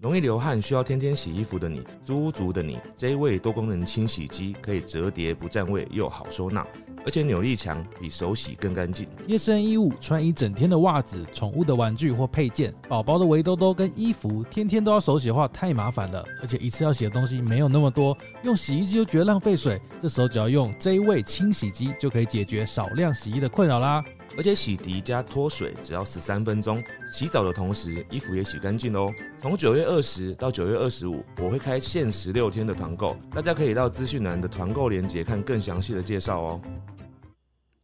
[0.00, 6.66] 容易流汗，需要天天洗衣服的你，租屋族的你，，J 位多功能清洗机可以折叠不占位又好收纳，
[7.04, 9.06] 而且扭力强，比手洗更干净。
[9.26, 19.78] 贴身衣物，穿一整天的袜子、宠物的玩具或配件、宝宝的围兜兜跟衣服，天天都要手洗的话太麻烦了，而且一次要洗的东西没有那么多，用洗衣机又觉得浪费水。
[20.00, 24.02] 这时候只要用 J 位清洗机就可以解决少量洗衣的困扰啦。
[24.36, 29.12] 而且洗涤加脱水只要十三分钟，洗澡的同时衣服也洗干净喽。
[29.38, 36.60] 从九月二十到九月二十五，我会开限时六天的团购，大家可以到资讯栏的团购链接看更详细的介绍哦。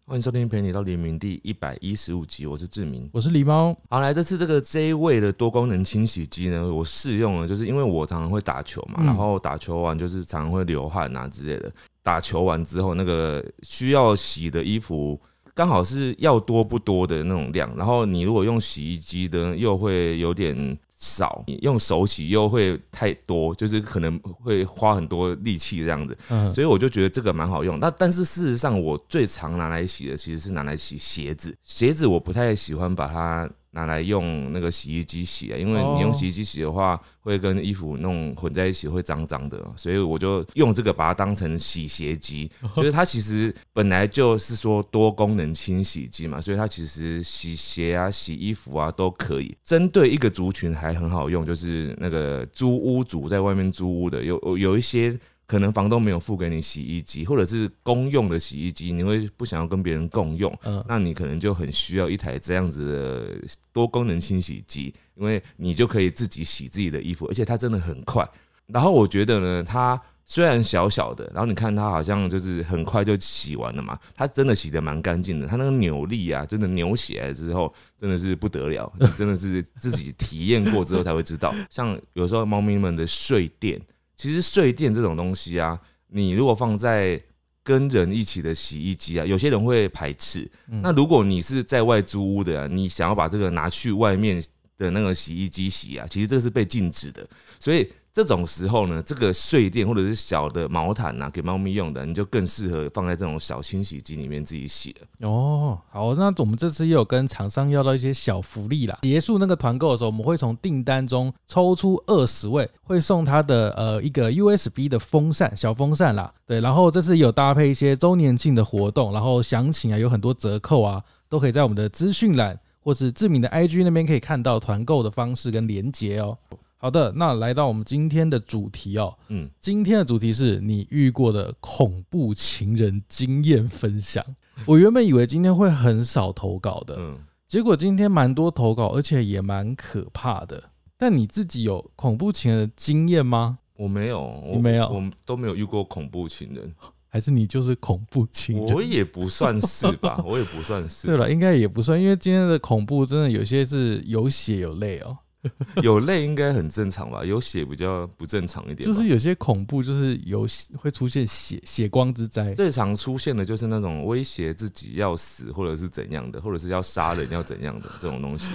[0.06, 3.10] 欢迎收听陪你到黎明第一百一十五集，我是志明。
[3.12, 11.72] 我是狸猫，好，来这次这个 J 位的多功能清洗机呢，我试用了，就是因为我常常会打球嘛，嗯然后打球完就是常常会流汗啊之类的。
[12.04, 15.20] 打球完之后，那个需要洗的衣服
[15.56, 26.16] 刚好是要多不多的那种量，然后你如果用洗衣机的，又会有点少，你用手洗又会太多，就是可能会花很多力气这样子。
[26.28, 27.80] 嗯，所以我就觉得这个蛮好用。
[27.80, 31.56] 那但是事实上，我最常拿来洗的其实是拿来洗鞋子。
[31.62, 39.62] 鞋子我不太喜欢把它拿来用那个洗衣机洗啊，因为你用洗衣机洗的话，会跟衣服弄混在一起，会脏脏的。
[39.76, 49.54] 所以我就用这个把它当成洗鞋机， 就是它其实本来就是说多功能清洗机嘛，所以它其实洗鞋啊、洗衣服啊都可以。
[49.62, 55.16] 针对一个族群还很好用，就是那个租屋主在外面租屋的，有有有一些。
[55.46, 68.28] 可能房东没有付给你洗衣机，或者是公用的洗衣机，你会不想要跟别人共用，嗯那你可能就很需要一台这样子的多功能清洗机，因为你就可以自己洗自己的衣服，而且它真的很快。
[68.66, 81.54] 然后我觉得呢，它虽然小小的，然后你看它好像就是很快就洗完了嘛，它真的洗的蛮干净的，它那个扭力啊，真的扭起来之后真的是不得了，你真的是自己体验过之后才会知道。
[81.70, 83.80] 像有时候猫咪们的睡垫。
[84.16, 85.78] 其实睡垫这种东西啊，
[86.08, 87.22] 你如果放在
[87.62, 90.50] 跟人一起的洗衣机啊，有些人会排斥。
[90.68, 94.42] 嗯那如果你是在外租屋的、啊，你想要把这个拿去外面
[94.78, 97.28] 的那个洗衣机洗啊，其实这是被禁止的。
[97.58, 105.28] 所以这种时候呢，这个睡垫或者是小的毛毯啊，给猫咪用的，你就更适合放在这种小清洗机里面自己洗了。
[105.28, 108.98] 哦，好，那我们这次也有跟厂商要到一些小福利啦。
[109.02, 116.32] 结束那个团购的时候，我们会从订单中抽出二十位，会送他的呃一个 USB 的风扇，小风扇啦。
[116.46, 126.38] 对，然后这次有搭配一些周年庆的活动，然后详情啊有很多折扣啊，都可以在我们的资讯栏或是志敏的 IG 那边可以看到团购的方式跟连结哦。
[126.78, 134.24] 好的，那来到我们今天的主题哦，嗯，今天的主题是你遇过的恐怖情人经验分享。
[134.66, 140.70] 我原本以为今天会很少投稿的，嗯，结果今天蛮多投稿，而且也蛮可怕的。
[140.98, 143.58] 但你自己有恐怖情人的经验吗？
[143.76, 146.72] 我没有，我没有我们都没有遇过恐怖情人，
[147.08, 148.74] 还是你就是恐怖情人？
[148.74, 151.06] 我也不算是吧， 我也不算是。
[151.06, 155.18] 对了，应该也不算，因为今天的恐怖真的有些是有血有泪哦，
[155.82, 157.24] 有泪应该很正常吧？
[157.24, 158.86] 有血比较不正常一点。
[158.86, 160.46] 就是有些恐怖就是有
[160.76, 162.54] 会出现血血光之灾。
[162.54, 168.50] 最常出现的就是那种威胁自己要死，或者是怎样的，或者是要杀人要怎样的这种东西。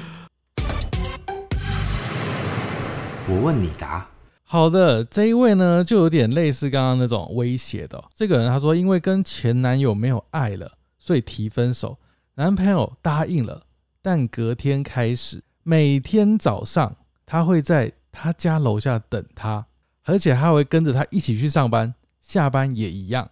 [3.28, 4.08] 我问你答。
[4.44, 11.98] 好的，这一位呢，就有点类似刚刚那种威胁的哦、这个人他说，因为跟前男友没有爱了，所以提分手。
[12.36, 13.64] 男朋友答应了，
[14.02, 16.96] 但隔天开始，每天早上
[17.26, 19.66] 他会在他家楼下等他，
[20.04, 23.30] 而且他会跟着他一起去上班，下班也一样。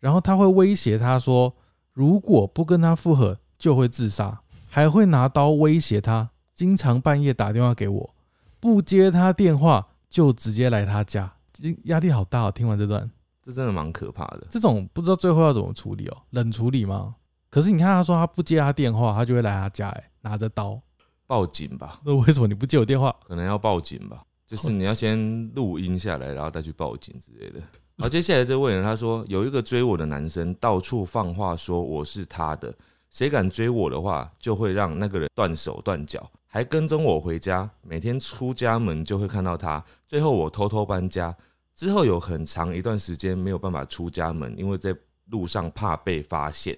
[0.00, 1.54] 然后他会威胁他说，
[1.92, 8.14] 如果不跟他复合，就会自杀，还会拿刀威胁他，经常半夜打电话给我，
[8.58, 11.32] 不接他电话就直接来他家，
[11.84, 12.50] 压力好大哦。
[12.50, 13.10] 听完这段，
[13.42, 14.46] 这真的蛮可怕的。
[14.50, 17.16] 这种不知道最后要怎么处理哦，冷处理吗？
[17.50, 20.80] 可是你看他说他不接他电话，他就会来他家，哎，拿着刀。
[21.26, 23.14] 报警吧，那为什么你不接我电话？
[23.26, 27.60] 可能要报警吧，就是你要先录音下来，然后再去报警之类的。
[27.98, 32.74] 好，接下来这位人他说，有一个追我的男生到处放话说我是他的，
[33.10, 39.82] 谁敢追我的话，就会让那个人断手断脚，还跟踪我回家，每天出家门就会看到他。
[40.06, 41.34] 最后我偷偷搬家，
[41.74, 44.94] 之后有很长一段时间没有办法出家门，因为在
[45.30, 46.76] 路上怕被发现。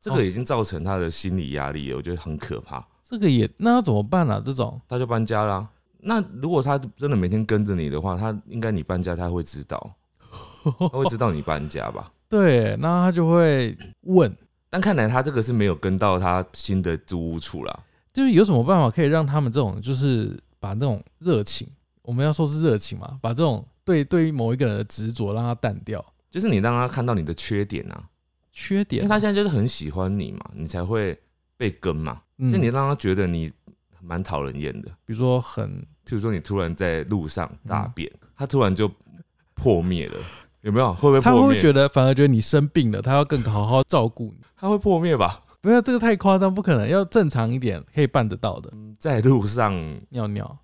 [0.00, 2.86] 这个已经造成他的心理压力了，我觉得很可怕。
[3.08, 4.40] 这个也那要怎么办啊？
[4.44, 5.66] 这种他就搬家啦。
[6.00, 9.90] 那如果他真的每天跟着你的话，他应该你搬家他会知道，
[10.78, 12.12] 他会知道你搬家吧？
[12.28, 14.30] 对，那他就会问，
[14.68, 17.80] 但看来他这个是没有跟到他新的租屋处啦。
[18.12, 21.66] 就是有什么办法可以让他们这种就是把那种热情
[22.02, 26.04] 我们要说是热情嘛，把这种对对于某一个人的执着让他淡掉。
[26.30, 28.06] 就是你让他看到你的缺点啊，因
[28.52, 31.18] 缺点，为他现在就是很喜欢你嘛，你才会
[31.56, 33.52] 被跟嘛，嗯所以你让他觉得你
[34.00, 34.88] 蛮讨人厌的。
[35.04, 35.68] 比如说很
[36.06, 38.90] 譬如说你突然在路上大嗯便，他突然就
[39.54, 40.18] 破灭了，
[40.60, 40.94] 有没有？
[40.94, 41.40] 会不会他会？
[41.40, 44.44] 不会觉得反而觉得你生病了，他要更好好照顾你？
[44.56, 45.42] 他会破灭吧？
[45.60, 48.70] 不要这个太夸张，不可能，要正常一点，可以办得到的。
[48.72, 49.74] 嗯在路上，
[50.10, 50.58] 尿尿，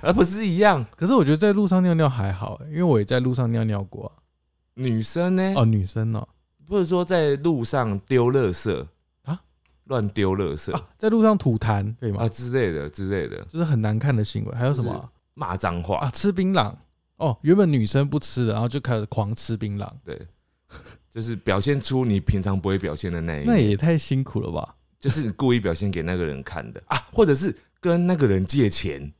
[0.00, 0.84] 而不是一样。
[0.96, 4.12] 可是我觉得在路上尿尿还好、欸，因为我也在路上尿尿过啊、
[4.74, 5.52] 女生呢？
[5.56, 6.26] 哦，女生哦、
[6.66, 8.86] 不是说在路上丢垃圾啊，
[9.92, 12.24] 乱丢垃圾啊，在路上吐痰可以吗？
[12.24, 14.54] 啊之类的之类的，就是很难看的行为。
[14.54, 16.10] 还有什么啊骂脏话啊？
[16.10, 16.74] 吃槟榔
[17.18, 20.18] 哦，原本女生不吃的，然后就开始狂吃槟榔，对，
[21.10, 24.76] 就是表现出你平常不会表现的那一那，也太辛苦了吧？
[24.98, 29.12] 就是你故意表现给那个人看的啊，或者是跟那个人借钱，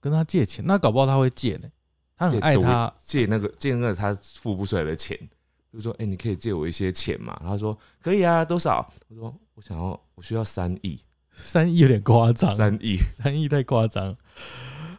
[0.00, 1.68] 跟他借钱，那搞不好他会借呢。
[2.16, 5.16] 他很爱他，借那个借那个他付不出来的钱，
[5.72, 7.38] 就说哎、你可以借我一些钱嘛？
[7.44, 8.90] 他说可以啊，多少？
[9.08, 11.00] 我说我想要我需要三亿，
[11.30, 14.16] 三亿有点夸张，三亿，三亿太夸张。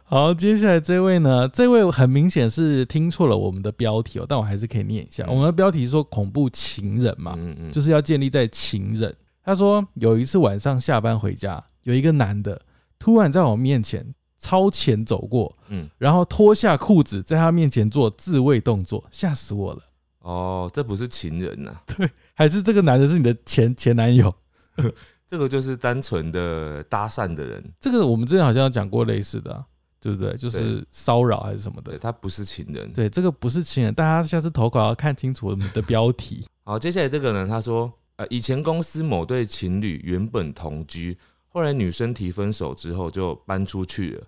[0.04, 1.48] 好，接下来这位呢？
[1.48, 5.24] 这位很明显是听错了我们的标题哦，但我还是可以念一下。
[5.24, 9.14] 嗯我们的标题是说恐怖情人嘛，嗯嗯，就是要建立在情人。
[9.44, 12.60] 他说有一次晚上下班回家，有一个男的
[12.98, 19.82] 突然在我面前超前走过，嗯然后脱下裤子在他面前做自慰动作，吓死我了。
[20.20, 24.34] 哦，这不是情人呐、 对还是这个男的是你的前前男友？
[25.26, 29.64] 这个就是单纯的搭讪的人，这个我们之前好像有讲过类似的啊、
[30.00, 30.36] 对不对？
[30.36, 31.98] 就是骚扰还是什么的对。
[31.98, 32.92] 他不是情人。
[32.92, 36.44] 对，这个不是情人，大家下次投稿要看清楚我们的标题。
[36.64, 41.16] 好，接下来这个呢，他说，呃，以前公司某对情侣原本同居，
[41.48, 44.26] 后来女生提分手之后就搬出去了，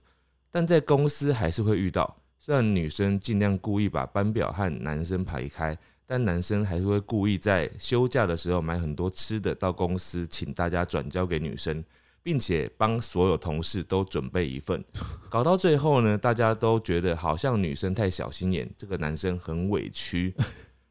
[0.50, 2.16] 但在公司还是会遇到。
[2.44, 11.84] 虽然女生尽量故意把班表和男生排开，但男生还是会故意在休假的时候买很多吃的到公司，请大家转交给女生，
[12.20, 14.84] 并且帮所有同事都准备一份。
[15.30, 20.34] 搞到最后呢，大家都觉得好像女生太小心眼，这个男生很委屈。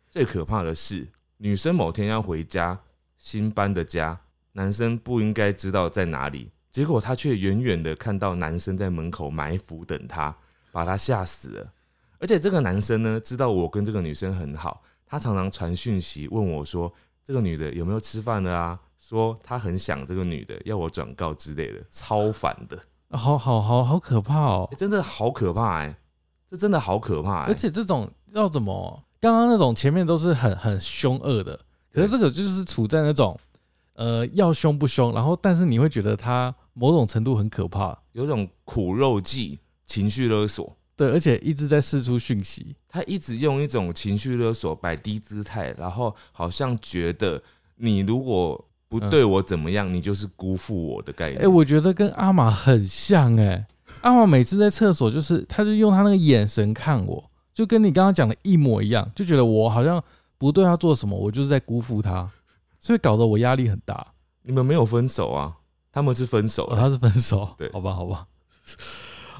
[0.09, 1.05] 最可怕的是，
[1.35, 2.79] 女生某天要回家，
[3.17, 4.17] 新搬的家，
[4.53, 10.33] 男生不应该知道在哪里，结果他却远远的看到男生在门口埋伏等他，
[10.71, 11.71] 把他吓死了。
[12.19, 16.91] 而且这个男生呢，知道我跟这个女生很好，他常常传讯息问我说，
[17.23, 18.79] 这个女的有没有吃饭了啊？
[18.97, 22.77] 说他很想这个女的，要我转告之类的，超烦的、
[23.17, 24.75] 好好好好可怕哦欸！
[24.77, 25.97] 真的好可怕哎、
[26.47, 29.03] 这真的好可怕哎、而且这种要怎么？
[29.19, 31.59] 刚刚那种前面都是很很凶恶的，
[31.91, 33.37] 可是这个就是处在那种
[33.95, 39.59] 呃要凶不凶，然后但是你会觉得他某种程度很可怕，有种苦肉计、
[39.91, 40.77] 情绪勒索。
[40.95, 47.41] 对，而且一直在释出讯息，他一直用一种情绪勒索摆低姿态，然后好像觉得
[47.75, 51.51] 你如果不对我怎么样，你就是辜负我的概念哎、念。
[51.51, 53.65] 我觉得跟阿玛很像哎、
[54.01, 60.01] 阿玛每次在厕所就是，他就用他那个眼神看我，就跟你刚刚讲的一模一样，就觉得我好像
[60.37, 62.29] 不对他做什么，我就是在辜负他，
[62.79, 64.13] 所以搞得我压力很大。
[64.43, 65.57] 你们没有分手啊？
[65.91, 66.71] 他们是分手。
[66.75, 68.27] 他是分手，对好吧，好吧。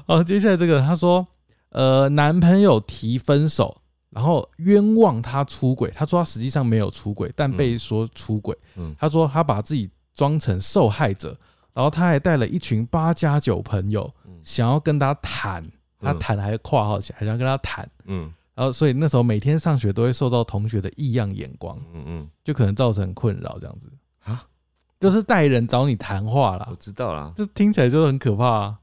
[0.06, 1.26] 好，接下来这个他说，
[1.70, 3.76] 呃，男朋友提分手，
[4.10, 8.56] 然后冤枉他出轨，他说他实际上没有出轨，但被说出轨。
[8.76, 8.94] 嗯。
[8.98, 11.36] 他说他把自己装成受害者，
[11.72, 14.32] 然后他还带了一群八加九朋友，嗯。
[14.42, 15.64] 想要跟他谈，
[16.00, 17.88] 他嗯谈还括号起来，还想跟他谈。
[18.04, 18.32] 嗯。
[18.54, 23.90] 然后，所以那时候每天上学都会受到同学的异样眼光，嗯嗯，就可能造成困扰，这样子。
[24.24, 24.44] 啊，
[25.00, 26.68] 就是带人找你谈话啦。
[26.70, 28.78] 我，知道啦，这听起来就很可怕啊。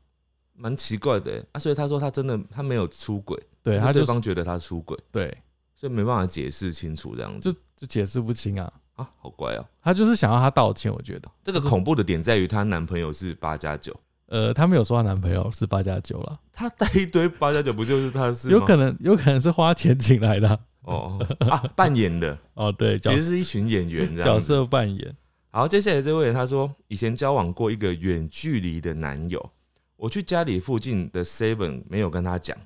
[0.59, 1.59] 蛮奇怪的欸啊。
[1.59, 5.35] 所以他说他真的他没有出轨，对，可是他对方觉得他出轨，对，
[5.73, 8.71] 所以没办法解释清楚这样子就就解释不清啊。
[8.95, 9.65] 啊，好怪哦。
[9.81, 11.31] 他就是想要他道歉，我觉得。
[11.43, 18.49] 这个恐怖的点在于她男朋友是八加九，呃，她没有说她男朋友是八加九了，她带一堆八加九，不就是她是？
[18.49, 20.59] 有可能有可能是花钱请来的。
[20.81, 25.15] 哦啊，扮演的， 哦，对，其实是一群演员这样角色扮演。
[25.51, 29.51] 好，接下来这位人他说，以前交往过一个远距离的男友，
[29.99, 32.57] 我去家里附近的 Seven 没有跟他讲，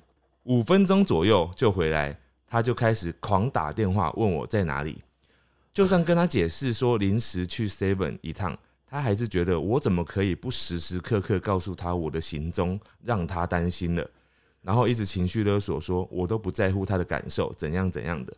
[0.44, 5.02] 五分钟左右就回来，他就开始狂打电话问我在哪里。
[5.72, 14.08] 就算跟他解释说临时去 Seven 一趟，他还是觉得我怎么可以不时时刻刻告诉他我的行踪，让他担心了。
[14.62, 18.32] 然后一直情绪勒索说，我都不在乎他的感受，怎样怎样的。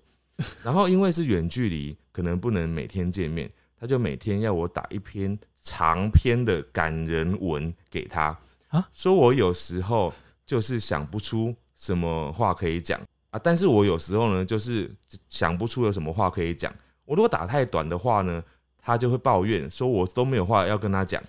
[0.63, 8.35] 然后因为是远距离，可能不能每天见面，他就每天要我打一篇长篇的感人文给他
[8.77, 10.13] 啊，说我有时候
[10.45, 13.41] 就是想不出什么话可以讲啊。
[13.43, 14.95] 但是我有时候呢，就是
[15.29, 16.73] 想不出有什么话可以讲。
[17.05, 18.43] 我如果打太短的话呢，
[18.79, 21.23] 他就会抱怨说我都没有话要跟他讲，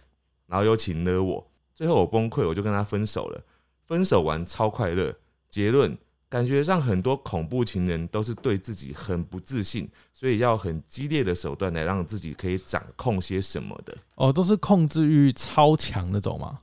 [0.45, 1.47] 然后又请了我。
[1.73, 3.41] 最后我崩溃，我就跟他分手了。
[3.85, 5.15] 分手完超快乐。
[5.49, 5.97] 结论。
[6.29, 13.97] 感觉上很多恐怖情人都是对自己很不自信，所以要很激烈的手段来让自己可以掌控些什么的。
[14.15, 16.59] 哦，都是控制欲超强那种吗？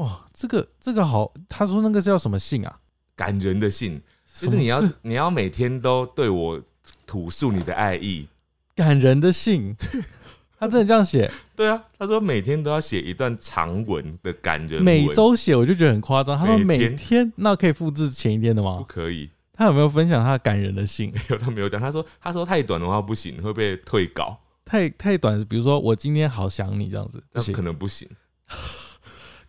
[0.00, 2.80] 对，哇，这个这个好，他说那个是叫什么信啊？
[3.14, 4.00] 感人的信，
[4.38, 6.60] 就是你要你要每天都对我
[7.06, 8.28] 吐诉你的爱意，
[8.74, 9.76] 感人的信。
[10.58, 11.30] 他真的这样写？
[11.56, 14.82] 对啊，他说每天都要写一段长文的感人。
[14.82, 16.38] 每周写我就觉得很夸张。
[16.38, 18.76] 他说每天那可以复制前一天的吗？
[18.76, 19.30] 不可以。
[19.54, 21.10] 他有没有分享他感人的信？
[21.16, 21.80] 没有，他没有讲。
[21.80, 24.38] 他说他说太短的话不行，会被退稿。
[24.66, 28.06] 太太短，比如说我今天好想你这样子，那可能不行。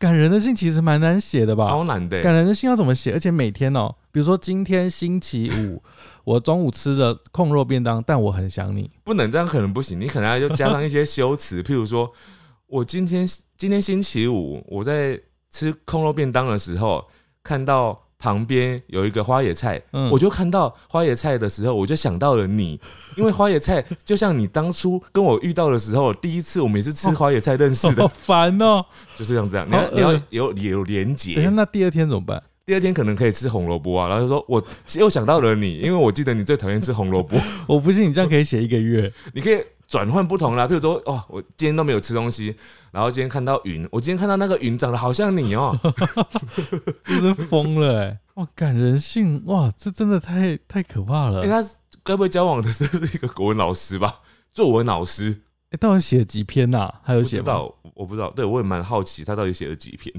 [0.01, 1.69] 感人的信其实蛮难写的吧？
[1.69, 2.19] 超难的。
[2.21, 3.13] 感人的信要怎么写？
[3.13, 5.81] 而且每天哦，比如说今天星期五，
[6.25, 8.89] 我中午吃的控肉便当，但我很想你。
[9.03, 10.01] 不能这样，可能不行。
[10.01, 12.11] 你可能要加上一些修辞， 譬如说
[12.65, 17.07] 我今天今天星期五，我在吃控肉便当的时候
[17.43, 18.07] 看到。
[18.21, 22.79] 旁边有一个花野菜，我就看到花野菜的时候，我就想到了你，
[23.17, 28.03] 因为花野菜就像你当初跟我遇到的时候，第一次我们也是吃花野菜认识的。
[28.07, 28.85] 好烦哦，
[29.17, 31.33] 就是像这样，你要你要有有连结。
[31.33, 32.41] 等下，那第二天怎么办？
[32.63, 34.63] 第二天可能可以吃红萝卜啊，然后说我
[34.93, 37.35] 又想到了你，因为我记得你最讨厌吃红萝卜。
[37.67, 39.57] 我不信你这样可以写一个月， 你可以。
[39.91, 42.55] 转换不同啦，譬如说，哦，我今天都没有吃东西，
[42.93, 45.77] 然后今天看到云，我今天看到那个云长得好像你哦，
[47.03, 48.17] 真是疯了哎！
[48.35, 51.41] 哇，感人性哇，这真的太太可怕了。
[51.41, 51.69] 哎，他
[52.05, 54.19] 该不会交往的是一个国文老师吧？
[54.53, 55.41] 作文老师？
[55.71, 56.89] 哎，到底写了几篇呐？
[57.03, 58.31] 还有写不知道，我不知道。
[58.31, 60.15] 对我也蛮好奇，他到底写了几篇？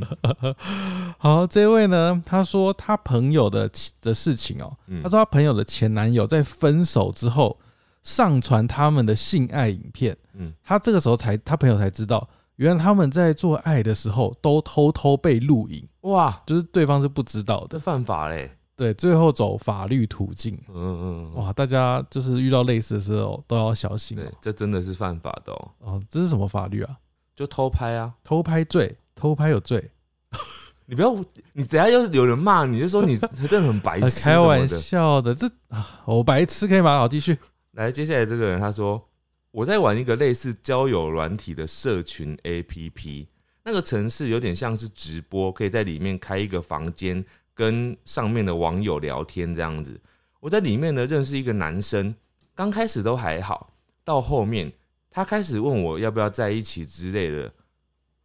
[1.16, 3.70] 好，这位呢，他说他朋友的
[4.02, 7.58] 的事情哦，他说他朋友的前男友在分手之后。
[8.02, 26.96] 上传他们的性爱影片，嗯，他这个时候才，他朋友才知道，原来他们在做爱的时候都偷偷被录影，哇，就是对方是不知道的，犯法嘞，对，最后走法律途径，嗯嗯，哇，大家就是遇到类似的时候都要小心，对，这真的是犯法的哦，哦，这是什么法律啊？
[27.36, 29.90] 就偷拍啊，偷拍罪，偷拍有罪，
[30.86, 31.14] 你不要，
[31.52, 36.98] 你等下要是有人骂你，就说你真的很白痴， 开玩笑的，这啊，我白痴可以吗？
[36.98, 37.38] 好，继续。
[37.72, 39.08] 来，接下来这个人他说，
[39.50, 43.26] 我在玩一个类似交友软体的社群 APP，
[43.64, 47.24] 那个城市有点像是直播，可以在里面开一个房间，
[47.54, 49.98] 跟上面的网友聊天这样子。
[50.40, 52.14] 我在里面呢认识一个男生，
[52.54, 53.72] 刚开始都还好，
[54.04, 54.70] 到后面
[55.10, 57.50] 他开始问我要不要在一起之类的，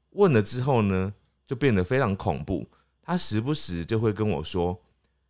[0.10, 1.14] 问了之后呢，
[1.46, 2.68] 就变得非常恐怖。
[3.02, 4.78] 他时不时就会跟我说，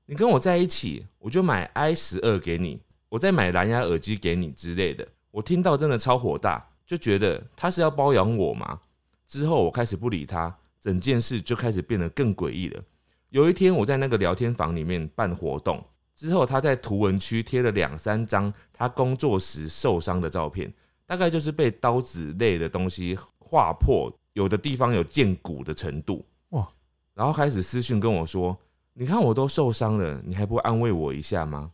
[0.07, 2.81] 你跟我在一起，我就买 i 十二给你。
[3.09, 8.79] 我再买蓝牙耳机给你之类的，我听到真的超火大，就觉得他是要包养我吗？
[9.25, 12.83] 之后我开始不理他，整件事就开始变得更诡异了。
[13.29, 15.83] 有一天我在那个聊天房里面办活动，
[16.15, 20.73] 之后他在图文区贴了两三张他工作时受伤的照片，
[21.05, 26.25] 大概就是被刀子类的东西划破，有的地方有见骨的程度。
[26.49, 26.67] 哇！
[27.13, 28.57] 然后开始私讯跟我说
[28.93, 31.71] ：“你看我都受伤了，你还不安慰我一下吗？”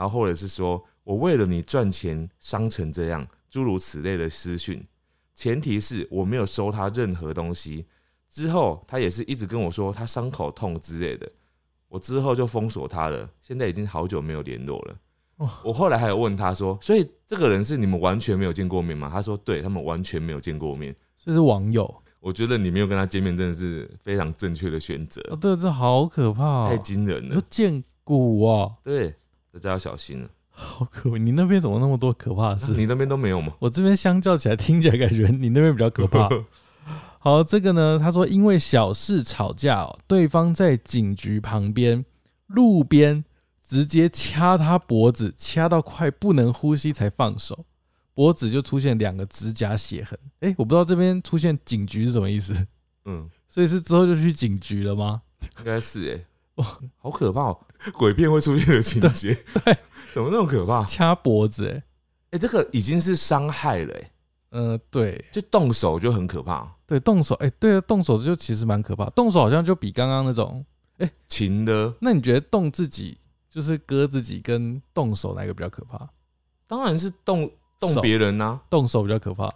[0.00, 4.82] 然后或者是说我为了你赚钱伤成这样，诸如此类的私讯，
[5.34, 7.84] 前提是我没有收他任何东西。
[8.30, 11.30] 之后他也是一直跟我说他伤口痛之类的，
[11.86, 13.28] 我之后就封锁他了。
[13.42, 14.96] 现在已经好久没有联络了。
[15.62, 19.10] 我后来还有问他说，所以这个人是你们完全没有见过面吗？
[19.12, 22.02] 他说对他们完全没有见过面，这是网友。
[22.20, 25.20] 我觉得你没有跟他见面真的是非常正确的选择。
[25.38, 27.38] 对，这好可怕，太惊人了。
[27.50, 29.14] 见骨啊，对。
[29.52, 31.16] 大家要小心了， 好可怕！
[31.18, 32.72] 你那边怎么那么多可怕的事？
[32.72, 33.52] 你那边都没有吗？
[33.58, 36.28] 我这边相较起来，听起来感觉你那边比较可怕。
[37.18, 42.04] 好，这个呢，他说因为小事吵架，哦，对方在警局旁边
[42.46, 43.24] 路边
[43.60, 47.66] 直接掐他脖子，掐到快不能呼吸才放手，
[48.14, 50.18] 脖子就出现两个指甲血痕。
[50.40, 52.66] 哎，我不知道这边出现警局是什么意思。
[53.04, 55.22] 嗯，所以是之后就去警局了吗？
[55.58, 56.24] 应该是哎。
[56.62, 57.56] 好可怕！
[57.92, 59.76] 鬼片会出现的情节，对，
[60.12, 60.84] 怎么那么可怕？
[60.88, 61.82] 掐脖子，哎，
[62.32, 64.10] 哎，这个已经是伤害了，哎，
[64.50, 70.64] 呃，对，就动手就很可怕，对，动手，哎，对啊，动手就其实蛮可怕，动手好像就比刚刚那种，
[70.98, 76.08] 哎，情的，那你觉得动自己就是割自己跟动手哪个比较可怕？
[76.66, 79.48] 当然是动动别人呐，动手比较可怕。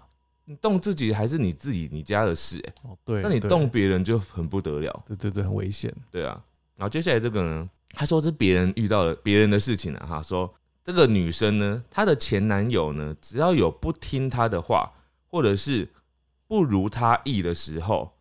[0.46, 5.90] 你动自己还是你自己你家的事、欸，哦，对那你动，别人就很不得了，对对对，很危险。
[6.11, 6.38] 对啊。
[6.76, 10.52] 然后接下来这个呢，他说是别人遇到了别人的事情啊，哈，说
[10.83, 14.93] 这个女生呢，她的前男友呢，只要有不听她的话，
[15.31, 15.88] 或者是
[16.47, 18.12] 不如她意的时候，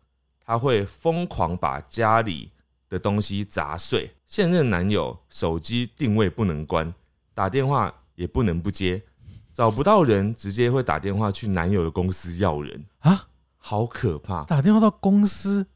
[0.44, 2.50] 她会疯狂把家里
[2.88, 4.10] 的东西砸碎。
[4.24, 6.94] 现任男友手机定位不能关，
[7.34, 9.02] 打电话也不能不接，
[9.52, 14.44] 找不到人直接会打电话去男友的公司要人啊，好可怕！
[14.44, 15.66] 打电话到公司，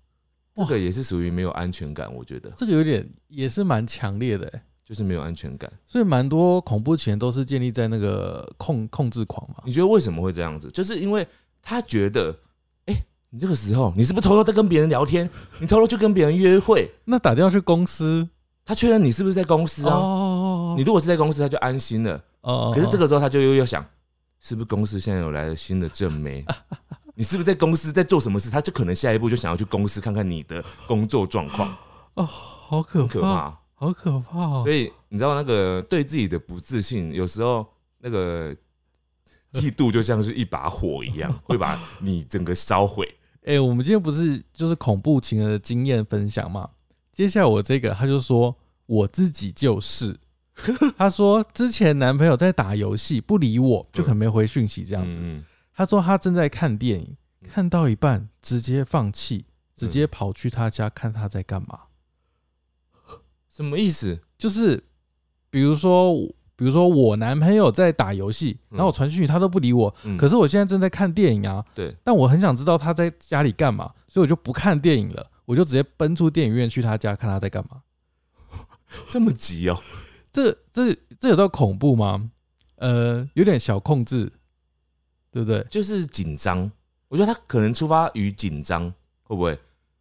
[0.58, 5.70] 这个也是属于没有安全感，我觉得这个有点也是蛮强烈的欸，就是没有安全感。
[5.86, 9.62] 所以蛮多恐怖情人都是建立在那个控控制狂嘛。
[9.64, 10.68] 你觉得为什么会这样子？
[10.68, 11.26] 就是因为
[11.62, 12.34] 他觉得，
[12.86, 12.94] 哎、
[13.30, 15.28] 你这个时候你是不是偷偷在跟别人聊天？
[15.60, 16.90] 你偷偷去跟别人约会？
[17.04, 18.28] 那打电话去公司
[18.64, 19.94] 他确认你是不是在公司啊？
[19.94, 22.22] 哦你如果是在公司，他就安心了。
[22.42, 23.84] 哦，可是这个时候他就又要想，
[24.38, 26.44] 是不是公司现在有来了新的正妹？
[27.18, 28.48] 你是不是在公司在做什么事？
[28.48, 31.76] 他就可能下一步就想要去公司看看你的工作状况，
[32.14, 33.58] 哦，好可怕。
[33.74, 34.62] 好可怕哦！
[34.64, 37.64] 所以你知道那个对自己的不自信，有时候
[37.98, 38.52] 那个
[39.52, 43.08] 嫉妒就像是一把火一样，会把你整个烧毁。
[43.46, 46.68] 哎、我们今天不是就是恐怖情人的经验分享嘛？
[47.12, 48.54] 接下来我这个他就说
[48.86, 50.16] 我自己就是，
[50.98, 55.18] 他说之前男朋友在打游戏不理我，就可能没回讯息这样子。
[55.20, 55.44] 嗯
[55.78, 57.16] 他说他正在看电影，
[57.52, 59.44] 看到一半直接放弃，
[59.76, 61.82] 直接跑去他家看他在干嘛。
[63.48, 64.20] 什么意思？
[64.36, 64.82] 就是
[65.50, 66.16] 比如说，
[66.56, 77.82] 比如说我男朋友在打游戏，嗯然后我传讯息他都不理我，嗯可是我现在正在看电影啊，对，但我很想知道他在家里干嘛，所以我就不看电影了，我就直接奔出电影院去他家看他在干嘛。
[79.08, 79.80] 这么急哦、
[80.32, 82.32] 这这这有到恐怖吗？
[82.78, 84.32] 呃，有点小控制，
[85.30, 85.64] 对不对？
[85.70, 86.70] 就是紧张。
[87.08, 89.58] 我觉得她可能出发于紧张，会不会？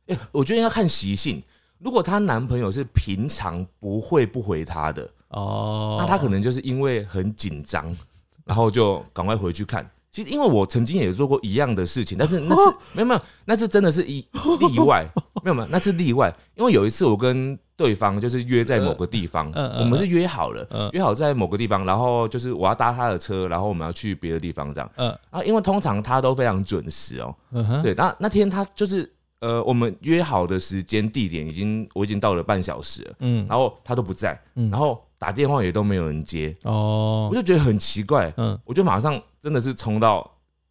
[0.08, 1.42] 哎、我觉得要看习性。
[1.80, 7.96] 如果她男朋友是平常不会不回她的，哦，那她可能就是因为很紧张，
[8.44, 9.90] 然后就赶快回去看。
[10.10, 14.22] 其实因为我曾经也做过一样的事情，但是那是 没有没有，那是真的是一
[14.60, 15.08] 例外，
[15.44, 16.34] 没有没有，那是例外。
[16.56, 24.92] 因为有一次我跟对方就是约在某个地方，我们是约好了，嗯约好在某个地方，然后就是我要搭他的车，然后我们要去别的地方这样。
[24.96, 29.10] 嗯啊，因为通常他都非常准时哦、嗯哼，对，那那天他就是
[29.40, 34.72] 呃，我们约好的时间地点已经我已经到了半小时了，嗯，然后他都不在，嗯。
[34.72, 37.30] 然后打电话也都没有人接，哦。
[37.32, 38.60] 我，就觉得很奇怪，嗯。
[38.66, 40.28] 我就马上真的是冲到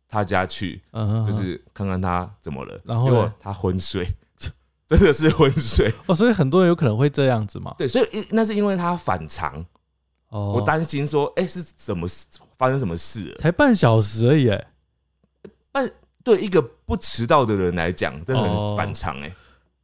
[0.09, 4.05] 他家去，嗯，就是看看他怎么了，然后他昏睡，
[4.88, 7.75] 真的是昏睡，哦，所以很多人有可能会这样子嘛。
[7.77, 9.64] 对，所以因那是因为他反常，
[10.29, 12.07] 哦，我担心说，哎、是怎么
[12.57, 13.37] 发生什么事了？
[13.38, 15.90] 才半小时而已，哎，
[16.22, 19.35] 对一个不迟到的人来讲，真的很反常哎、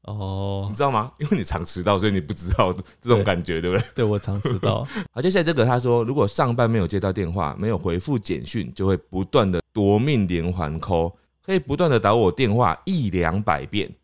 [0.02, 0.66] 哦。
[0.68, 1.12] 你，知道吗？
[1.18, 3.86] 因为你常迟到，所以你不知道 这种感觉，对不对？
[3.96, 4.84] 对我常迟到，
[5.14, 11.12] 好，接下来这个他说，如果上班没有接到电话，没有回复简讯，就会不断的夺命连环 call，，
[11.44, 13.94] 可以不断的打我电话一两百遍，嗯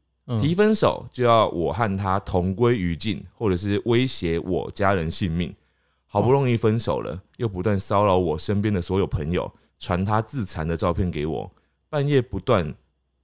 [0.41, 5.55] 提分手就要我和他同归于尽，或者是威胁我家人性命。
[6.11, 11.51] 好不容易分手了，又不断骚扰我身边的所有朋友，传他自残的照片给我，
[11.91, 12.75] 半夜不断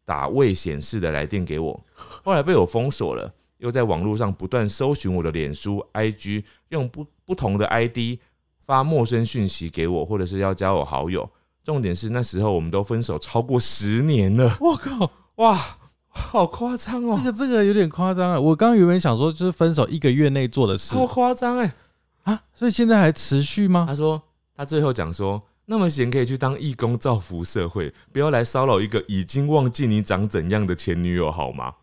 [0.04, 1.84] 打未显示的来电给我，
[2.22, 8.18] 后来被我封锁了，又在网络上不断搜寻我的脸书、IG，用不不同的 ID
[8.66, 11.28] 发陌生讯息给我，或者是要加我好友。
[11.64, 15.78] 重点是那时候我们都分手超过十年了，我靠，哇，
[16.14, 18.40] 好夸张哦这，个这个有点夸张啊！
[18.40, 21.74] 我刚刚原本想说，就是分手一个月内做的事好夸张哎！
[22.22, 23.85] 啊，所以现在还持续吗？
[23.87, 24.22] 他说
[24.57, 31.74] 他最后讲说，那么闲可以去当义工造福社会，不要来骚扰一个已经忘记你长怎样的前女友好吗？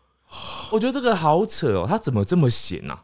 [0.72, 3.02] 我觉得这个好扯哦，他怎么这么闲啊？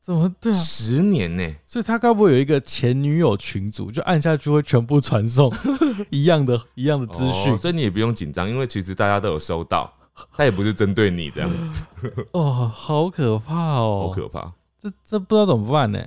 [0.00, 0.56] 怎么对啊？
[0.56, 5.50] 十年呢、所以他该不会有一个前女友群组，就按下去会全部传送
[6.10, 7.56] 一样的、一样的资讯哦？
[7.56, 9.94] 所以你也不用紧张，因为其实大家都有收到，
[10.32, 11.82] 他也不是针对你这样子，
[12.32, 14.08] 哦，好可怕哦！
[14.08, 15.98] 好可怕，这这不知道怎么办呢？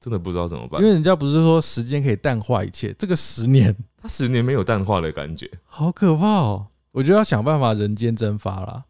[0.00, 0.86] 真的不知道怎么办因。
[0.86, 6.66] 为人家不是说时间可以淡化一切，这个十年他十年没有淡化的感觉，好可怕哦！
[6.92, 8.84] 我觉得要想办法人间蒸发啦，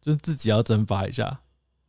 [0.00, 1.40] 就是自己要蒸发一下，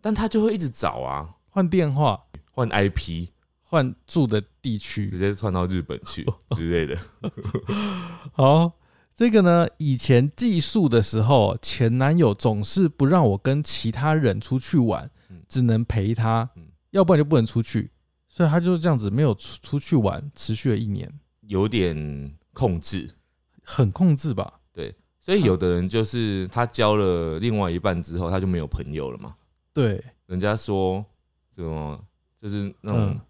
[0.01, 3.29] 但他就会一直找啊，换电话，换 IP，
[3.61, 5.17] 换住的地区直。
[5.17, 6.99] 接窜到日本去之类的。
[8.33, 8.73] 好，
[9.15, 17.89] 这个呢，以前寄宿的时候，前男友总是不让我跟其他人出去玩嗯，只能陪他嗯，要不然就不能出去，
[18.27, 21.09] 所以他就这样子没有出出去玩，持续了一年，
[21.47, 23.09] 有点控制，
[23.63, 24.59] 很控制吧？
[24.73, 29.33] 对，所以有的人就是他交了另外一半之后，他就没有朋友了嘛。
[29.73, 31.05] 对，人家说
[31.55, 31.97] 什么
[32.37, 33.21] 就是那种嗯。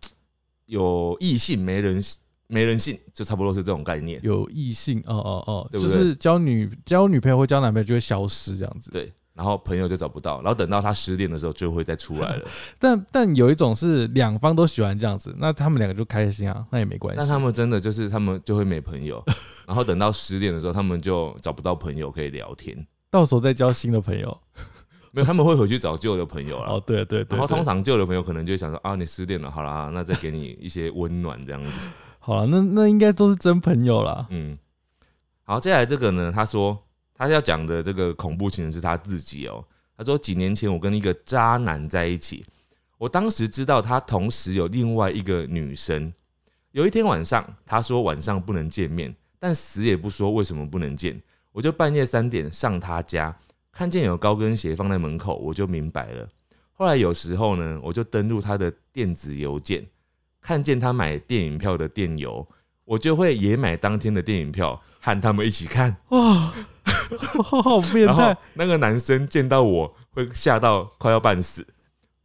[0.65, 2.01] 有异性没人
[2.47, 4.19] 没人性，就差不多是这种概念。
[4.23, 8.91] 有异性，哦哦哦，对不对就是交女交女朋友或交男朋友就会消失这样子。
[8.91, 12.47] 对，然后朋友就找不到，然后等到他失恋的时候就会再出来了。
[12.77, 17.19] 但但有一种是两方都喜欢这样子，那他们两个就开心啊，那也没关系。
[17.19, 19.23] 但他们真的就是他们就会没朋友，
[19.67, 22.85] 然后等到失恋的时候，他们就找不到朋友可以聊天。
[23.09, 24.37] 到时候再交新的朋友。
[25.11, 26.73] 没有，他们会回去找旧的朋友了。
[26.73, 31.89] 哦，对对对对然后通常旧的朋友可能就会想说啊，你失恋了，好啦，那再给你一些温暖这样子。
[32.25, 34.25] 好了，那那应该都是真朋友啦。
[34.31, 34.57] 嗯，
[35.43, 36.75] 好，接下来这个呢，他说
[37.13, 39.63] 他要讲的这个恐怖情人是他自己哦。
[39.95, 42.43] 他说几年前我跟一个渣男在一起，
[42.97, 46.11] 我当时知道他同时有另外一个女生。
[46.71, 51.21] 有一天晚上，他说晚上不能见面，但死也不说为什么不能见。
[51.51, 53.37] 我就半夜三点上他家，
[53.71, 56.27] 看见有高跟鞋放在门口，我就明白了。
[56.73, 59.85] 后来有时候呢，我就登录他的电子邮件，
[60.45, 62.47] 看见他买电影票的电邮，
[62.83, 65.97] 我就会也买当天的电影票，和他们一起看。
[66.09, 66.53] 哇，
[67.43, 68.37] 好变态！
[68.53, 71.65] 那个男生见到我会吓到快要半死。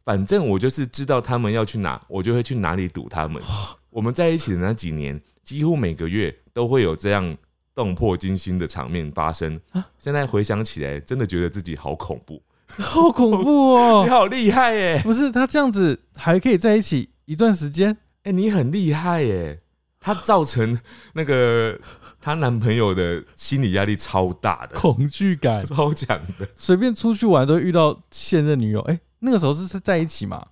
[0.05, 3.41] 反正我就是知道他们要去哪，我就会去哪里堵他们。
[3.89, 7.35] 我们在一起的那几年，几乎每个月都会有这样
[7.73, 9.59] 动魄惊心的场面发生。
[9.97, 12.43] 现在回想起来，真的觉得自己好恐怖。
[12.67, 14.11] 好恐怖哦 你哦！
[14.11, 15.01] 好厉害耶！
[15.03, 19.61] 不是他这样子还可以在一起一段时间，哎、你很厉害耶！
[19.99, 20.79] 她造成
[21.13, 21.79] 那个
[22.19, 26.47] 她男朋友的心理压力超大的，恐惧感，超强的。
[26.55, 28.79] 随便出去玩都会遇到现任女友。
[28.81, 30.45] 哎、那个时候是在一起嘛？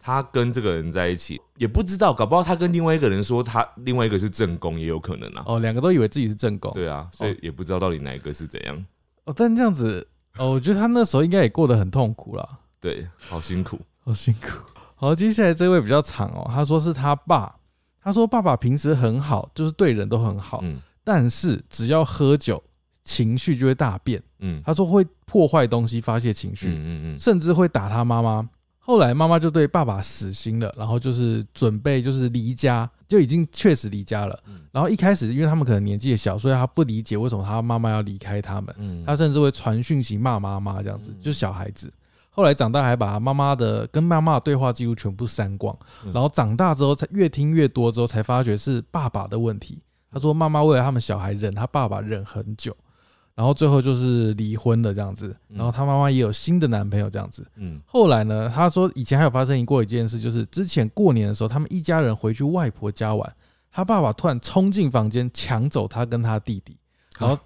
[0.00, 5.42] 他跟这个人在一起，也不知道，搞不好他跟另外一个人说他另外一个是正宫，也有可能啊。
[5.46, 6.72] 哦，两个都以为自己是正宫。
[6.72, 8.84] 对啊，所以也不知道到底哪一个是怎样。
[9.24, 10.06] 哦，但这样子，
[10.38, 12.48] 哦，我觉得他那时候应该也过得很痛苦啦，
[12.80, 13.78] 对，好辛苦。
[14.04, 14.77] 好辛苦。
[15.00, 17.54] 好，接下来这位比较长哦，他说是他爸，
[18.02, 22.62] 他说爸爸平时很好，就是对人都很好，嗯但是只要喝酒，
[23.04, 24.22] 情绪就会大变。
[24.40, 28.48] 嗯他说会破坏东西发泄情绪，嗯嗯嗯甚至会打他妈妈。
[28.78, 34.38] 后来妈妈就对爸爸死心了，然后就是准备就是离家，就已经确实离家了。
[34.48, 41.92] 嗯然后一开始因为他们可能年纪也小，所以他不理解为什么他妈妈要离开他们，嗯他甚至会传讯息骂妈妈这样子，嗯就是小孩子。
[42.38, 49.82] 后来长大还把妈妈的跟妈妈的对话记录全部删光，嗯然后长大之后才越听越多之后才发觉是爸爸的问题。
[50.08, 52.72] 他说妈妈为了他们小孩忍他爸爸忍很久，
[53.34, 55.36] 然后最后就是离婚了这样子。
[55.48, 57.44] 嗯然后他妈妈也有新的男朋友这样子。
[57.56, 63.34] 嗯后来呢，他说以前还有发生过一件事，就是之前过年的时候，他们一家人回去外婆家玩，
[63.72, 66.76] 他爸爸突然冲进房间抢走他跟他弟弟，
[67.18, 67.36] 然后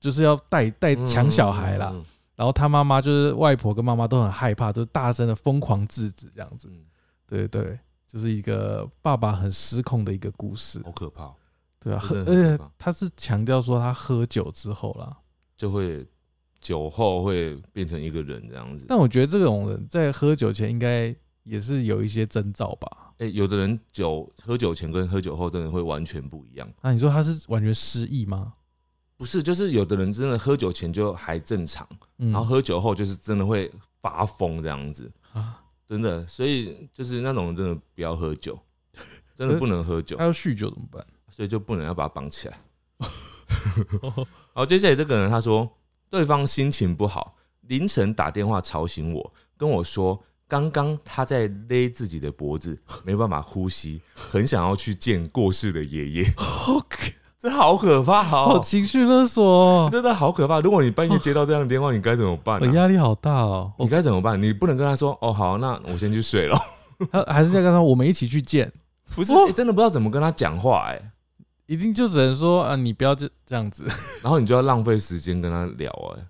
[0.00, 1.92] 就是要带带抢小孩啦。
[1.94, 2.02] 嗯
[2.40, 6.68] 然后他妈妈就是外婆跟妈妈都很害怕，就大声的疯狂制止这样子。
[6.72, 6.86] 嗯
[7.26, 10.80] 对对，就是一个爸爸很失控的一个故事。
[10.82, 11.30] 好可怕，
[11.78, 15.18] 对啊，很而且他是强调说他喝酒之后啦，
[15.54, 16.08] 就会
[16.58, 18.86] 酒后会变成一个人这样子。
[18.88, 23.12] 但我觉得这种人在喝酒前应该也是有一些征兆吧。
[23.18, 26.66] 哎、有的人酒喝酒前跟喝酒后真的会完全不一样。
[26.80, 28.54] 那你说他是完全失忆吗？
[29.20, 35.12] 不是，就是有的人真的喝酒前就还正常，嗯，然后喝酒后就是真的会发疯这样子。
[35.34, 38.58] 啊，真的，所以就是那种人真的不要喝酒，
[39.36, 41.06] 真的不能喝酒他，要酗酒怎么办？
[41.28, 42.58] 所以就不能要把他绑起来。
[44.54, 45.70] 好，接下来这个人他说，
[46.08, 56.24] 对方心情不好，凌晨打电话吵醒我，跟我说刚刚他在勒自己的脖子，没办法呼吸，很想要去见过世的爷爷，
[57.40, 58.60] 这好可怕好哦！
[58.62, 60.60] 情绪勒索哦，真的好可怕！
[60.60, 63.72] 如果你半夜接到这样的电话，你该怎么办呢、我压力好大哦。
[63.78, 64.40] 你该怎么办？
[64.40, 66.58] 你不能跟他说哦，好，那我先去睡了。
[67.10, 68.70] 他还是在跟他我们一起去见，
[69.14, 71.12] 不是、真的不知道怎么跟他讲话哎、
[71.64, 73.84] 一定就只能说啊，你不要这这样子。
[74.22, 76.22] 然后你就要浪费时间跟他聊哎、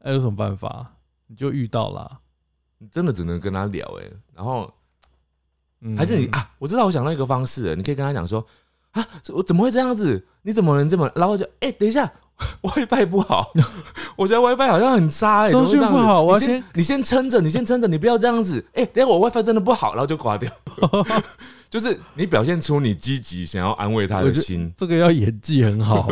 [0.00, 0.92] 那有什么办法？
[1.26, 2.18] 你就遇到啦。
[2.76, 4.04] 你真的只能跟他聊哎、
[4.34, 4.70] 然后
[5.80, 8.46] 嗯还是你啊，我知道我想到一个方式了，你可以跟他讲说
[8.94, 10.26] 啊，我怎么会这样子？
[10.42, 11.10] 你怎么能这么？
[11.14, 12.10] 然后就哎、等一下，
[12.62, 13.52] WiFi 不好，
[14.16, 18.64] 我觉得 WiFi 好像很差哎、收讯怎么会这样子不好我先先你先撑着，你先撑着，你不要这样子。
[18.74, 20.50] 哎、等一下我 WiFi 真的不好，然后就挂掉。
[21.70, 26.08] 就是你表现出你积极想要安慰他的心，这个要演技很好，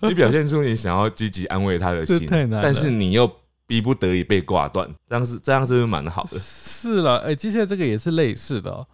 [0.00, 3.30] 你表现出你想要积极安慰他的心但是你又
[3.68, 6.36] 逼不得已被挂断，这样是这样是不是蛮好的？
[6.40, 7.18] 是了。
[7.18, 8.84] 哎、接下来这个也是类似的、哦。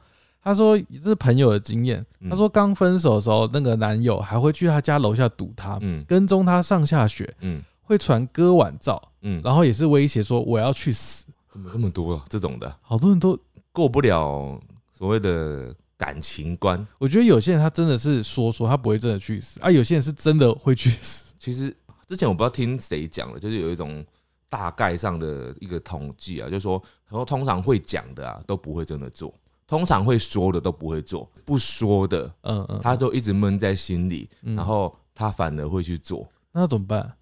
[0.46, 1.98] 他说这是朋友的经验。
[2.20, 11.24] 嗯他说刚分手的时候，那个男友还会去他家楼下堵他，嗯跟踪他上下学，嗯会传割腕照，嗯，然后也是威胁说我要去死。
[11.50, 13.36] 怎么这么多这种的，好多人都，
[13.72, 14.60] 过不了
[14.92, 16.86] 所谓的感情观？
[16.98, 19.68] 我觉得有些人他真的是说说，他不会真的去死啊。
[19.68, 21.34] 有些人是真的会去死。
[21.38, 21.74] 其实
[22.06, 24.04] 之前我不知道听谁讲的，就是有一种
[24.48, 29.32] 大概上的一个统计啊，就是说，然后通常会讲的啊都不会真的做，
[29.66, 36.28] 通常会说的都不会做，不说的嗯嗯，他都一直闷在心里，嗯然后他反而会去做。
[36.52, 37.12] 那怎么办？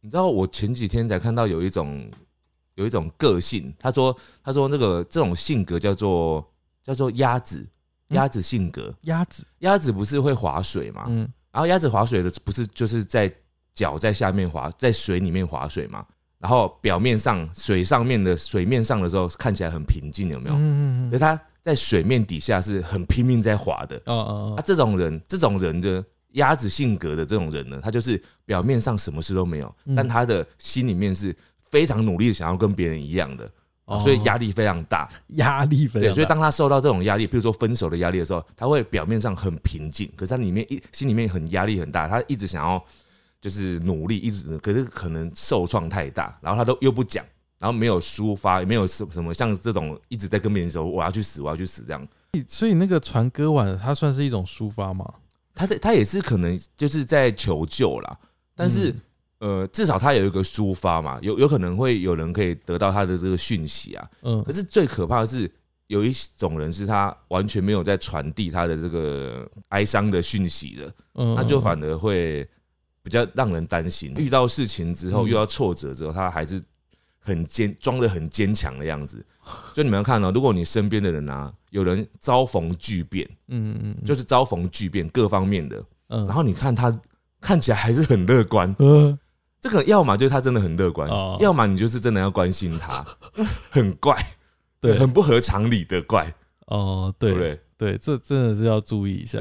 [0.00, 2.10] 你知道我前几天才看到有一种
[2.74, 6.44] 有一种个性，他说他说那个这种性格叫做
[6.82, 7.66] 叫做鸭子
[8.08, 11.04] 嗯鸭子性格，鸭子，鸭子不是会划水吗？
[11.08, 13.32] 嗯然后鸭子划水的不是就是在
[13.72, 16.04] 脚在下面划，在水里面划水嘛？
[16.38, 20.56] 然后表面上水上面的水面上的时候看起来很平静，有没有？
[20.56, 23.96] 嗯嗯嗯，可是它在水面底下是很拼命在划的。
[24.04, 29.94] 哦哦啊，这种人，这种人的鸭子性格的这种人呢，他就是表面上什么事都没有，嗯。
[29.94, 31.34] 但他的心里面是
[31.70, 33.50] 非常努力的想要跟别人一样的，
[33.86, 35.10] 哦，所以压力非常大。
[35.28, 42.84] 压力非常对，大，所以当他受到这种压力，比如说分手的压力的时候，他会表面上很平静，可是他里面一心里面很压力很大，他一直想要
[43.40, 47.24] 就是努力，一直可是可能受创太大，然后他都又不讲，
[47.64, 52.08] 然后没有抒发，也没有什什么像这种一直在跟别人说我要去死，我要去死这样。
[52.46, 55.10] 所以那个传割腕，它算是一种抒发吗？
[55.54, 58.18] 他在他也是可能就是在求救啦，
[58.54, 58.90] 但是、
[59.38, 64.10] 嗯呃，至少他有一个抒发嘛，有有可能会有人可以得到他的这个讯息啊。
[64.20, 65.50] 嗯可是最可怕的是，
[65.86, 72.46] 有一种人是他完全没有在传递他的这个哀伤的讯息的，嗯，那就反而会
[73.02, 74.12] 比较让人担心。
[74.18, 76.62] 遇到事情之后，嗯遇到挫折之后，他还是
[77.24, 79.24] 很坚装的很坚强的样子。
[79.72, 86.96] 所以你们要看哦，如果你身边的人啊，有人遭逢巨变，嗯嗯嗯，就是是遭逢巨变各方面的，嗯，然后你看他
[87.40, 89.18] 看起来还是很乐观，嗯
[89.60, 93.04] 这个要么就是他真的很乐观哦，要么你就是真的要关心他，
[93.70, 94.16] 很怪，
[94.80, 96.34] 对很不合常理的怪，
[96.66, 97.60] 哦对对不对？
[97.76, 99.38] 对，这真的是要注意一下。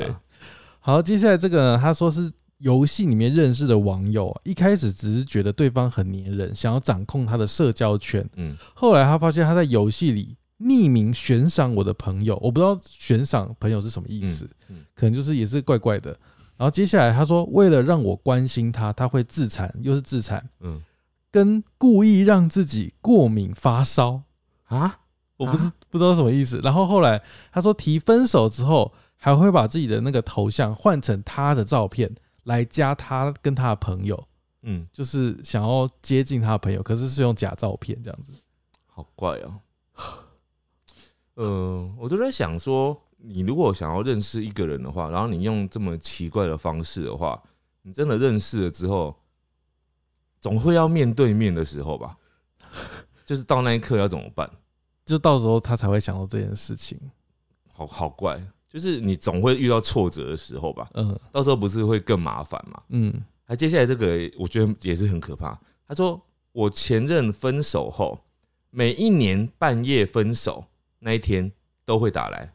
[0.80, 2.30] 好，接下来这个呢，他说是
[2.64, 14.86] 游戏里面认识的网友啊，一开始只是觉得对方很黏人，想要掌控他的社交圈，嗯，后来他发现他在游戏里匿名悬赏我的朋友，我不知道悬赏朋友是什么意思，嗯嗯。
[14.96, 16.12] 可能就是也是怪怪的。
[16.56, 20.82] 然后接下来他说，为了让我关心他，他会自残，又是自残，嗯。
[21.30, 24.22] 跟故意让自己过敏发烧，
[24.66, 25.00] 啊，
[25.36, 26.62] 我不是不知道什么意思。
[26.64, 27.22] 然后后来
[27.52, 32.14] 他说提分手之后，还会把自己的那个头像换成他的照片
[32.44, 34.28] 来加他跟他的朋友，
[34.62, 38.32] 嗯，就是想要接近他的朋友，可是是用假照片这样子。
[38.86, 39.62] 好怪哦。
[41.36, 47.42] 呃，我都在想说，你如果想要认识一个人的话，然后你用这么奇怪的方式的话，
[47.82, 49.16] 你真的认识了之后，
[50.40, 52.18] 总会要面对面的时候吧？
[53.26, 54.50] 就是到那一刻要怎么办？
[55.06, 57.00] 就到时候他才会想到这件事情。
[57.72, 58.40] 好好怪，
[58.74, 60.90] 就是你总会遇到挫折的时候吧？
[60.96, 62.82] 嗯到时候不是会更麻烦嘛？
[62.90, 63.14] 嗯
[63.46, 64.08] 还接下来这个，
[64.40, 65.56] 我觉得也是很可怕。
[65.88, 66.20] 他说，
[66.54, 68.20] 我前任分手后，
[68.72, 70.66] 每一年半夜分手
[70.98, 71.52] 那一天
[71.86, 72.52] 都会打来，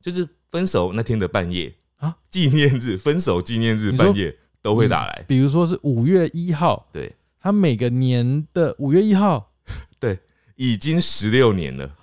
[0.00, 5.24] 就是分手那天的半夜啊，纪念日，分手纪念日半夜都会打来。
[5.26, 9.52] 比如说是五月一号，对，他每个年的五月一号
[9.98, 10.20] 对
[10.54, 11.96] 已经十六年了，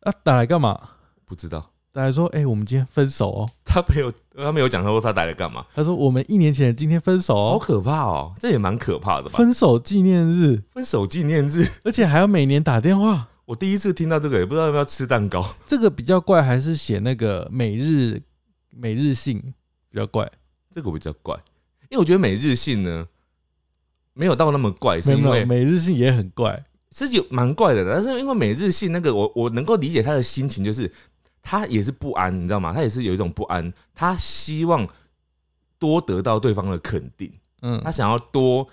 [0.00, 0.90] 啊打来干嘛？
[1.26, 3.48] 不知道打来说，哎、我们今天分手哦。
[3.64, 9.38] 他没有，他没有讲他说他打来干嘛，他说我们一年前今天分手哦，好可怕哦，这也蛮可怕的吧？
[9.38, 13.28] 分手纪念日，分手纪念日，而且还要每年打电话。
[13.44, 15.54] 我第一次听到这个，也不知道要不要吃蛋糕。
[15.64, 18.20] 这个比较怪，还是写那个每日
[18.70, 19.40] 每日信
[19.88, 20.28] 比较怪？
[20.72, 21.36] 这个比较怪，
[21.90, 23.06] 因为我觉得每日信呢
[24.14, 26.64] 没有到那么怪，是因为每日信也很怪。
[26.90, 30.90] 是有蛮怪的，但是因为每日信那个我我能够理解他的心情，就是
[31.44, 32.72] 他也是不安，你知道吗？
[32.72, 34.88] 他也是有一种不安，他希望
[35.78, 37.30] 多得到对方的肯定，
[37.60, 37.80] 嗯。
[37.84, 38.66] 他想要多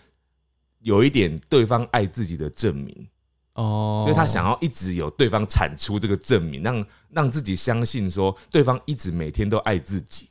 [0.79, 3.07] 有一点对方爱自己的证明，
[3.53, 10.29] 哦，所以他想要一直有对方产出这个证明，让让自己相信说对方一直每天都爱自己，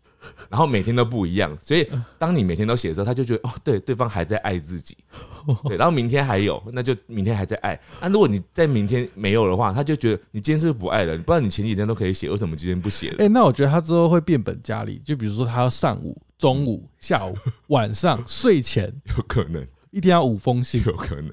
[0.48, 1.56] 然后每天都不一样。
[1.60, 4.96] 所以当你每天都写的时候，他就觉得哦，对，对方还在爱自己，
[5.64, 7.80] 对，然后明天还有，那就明天还在爱。
[8.00, 11.16] 那、如果你在明天没有的话，他就觉得你今天是不是不爱了？
[11.18, 13.16] 不然你前几天都可以写，为什么今天不写了？
[13.24, 17.34] 哎、那我觉得他之后会变本加厉，就比如说他要上午、中午、下午、
[17.68, 20.82] 晚上、睡前， 有可能，一天要五封信。
[20.84, 21.30] 有可能，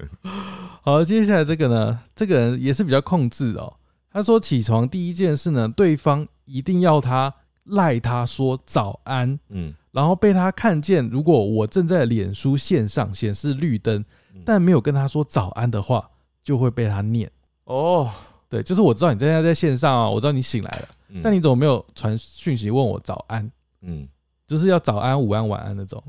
[0.82, 3.74] 好，接下来这个呢，这个人也是比较控制哦。
[4.10, 7.32] 他说起床第一件事呢，对方一定要他
[7.68, 14.04] 赖他说早安，嗯，然后被他看见，如果我正在脸书线上显示绿灯
[14.34, 16.10] 嗯，但没有跟他说早安的话，
[16.42, 17.30] 就会被他念。
[17.64, 18.10] 哦，
[18.48, 23.50] 对，就是我知道你现在在线上啊，我知道你醒来了，嗯但你怎么没有传讯息问我早安？
[23.82, 24.08] 嗯，
[24.46, 26.02] 就是要早安、午安、晚安那种。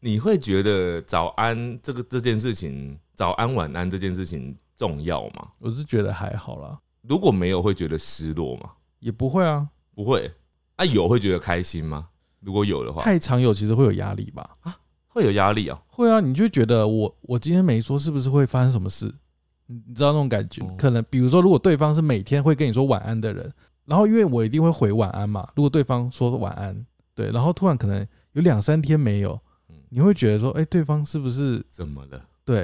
[0.00, 5.48] 你会觉得早安这个这件事情，早安晚安这件事情重要吗？
[5.58, 8.70] 我是觉得还好啦，如果没有，会觉得失落吗？
[9.00, 9.68] 也不会啊。
[9.94, 10.30] 不会。
[10.76, 12.08] 啊，有会觉得开心吗？
[12.40, 14.56] 如果有的话，太常有其实会有压力吧？
[14.60, 14.76] 啊
[15.08, 15.82] 会有压力啊。
[15.86, 19.12] 会啊，你就觉得我我今天没说，是不是会发生什么事？
[19.66, 20.62] 你你知道那种感觉？
[20.62, 23.50] 哦可能比如说，如果对方是每天会跟你说晚安的人，
[23.86, 32.22] 然后因为我一定会回晚安嘛，如果对方说晚安，对，然后突然可能有两三天没有嗯，你会觉得说，哎、对方是不是怎么了？
[32.44, 32.60] 对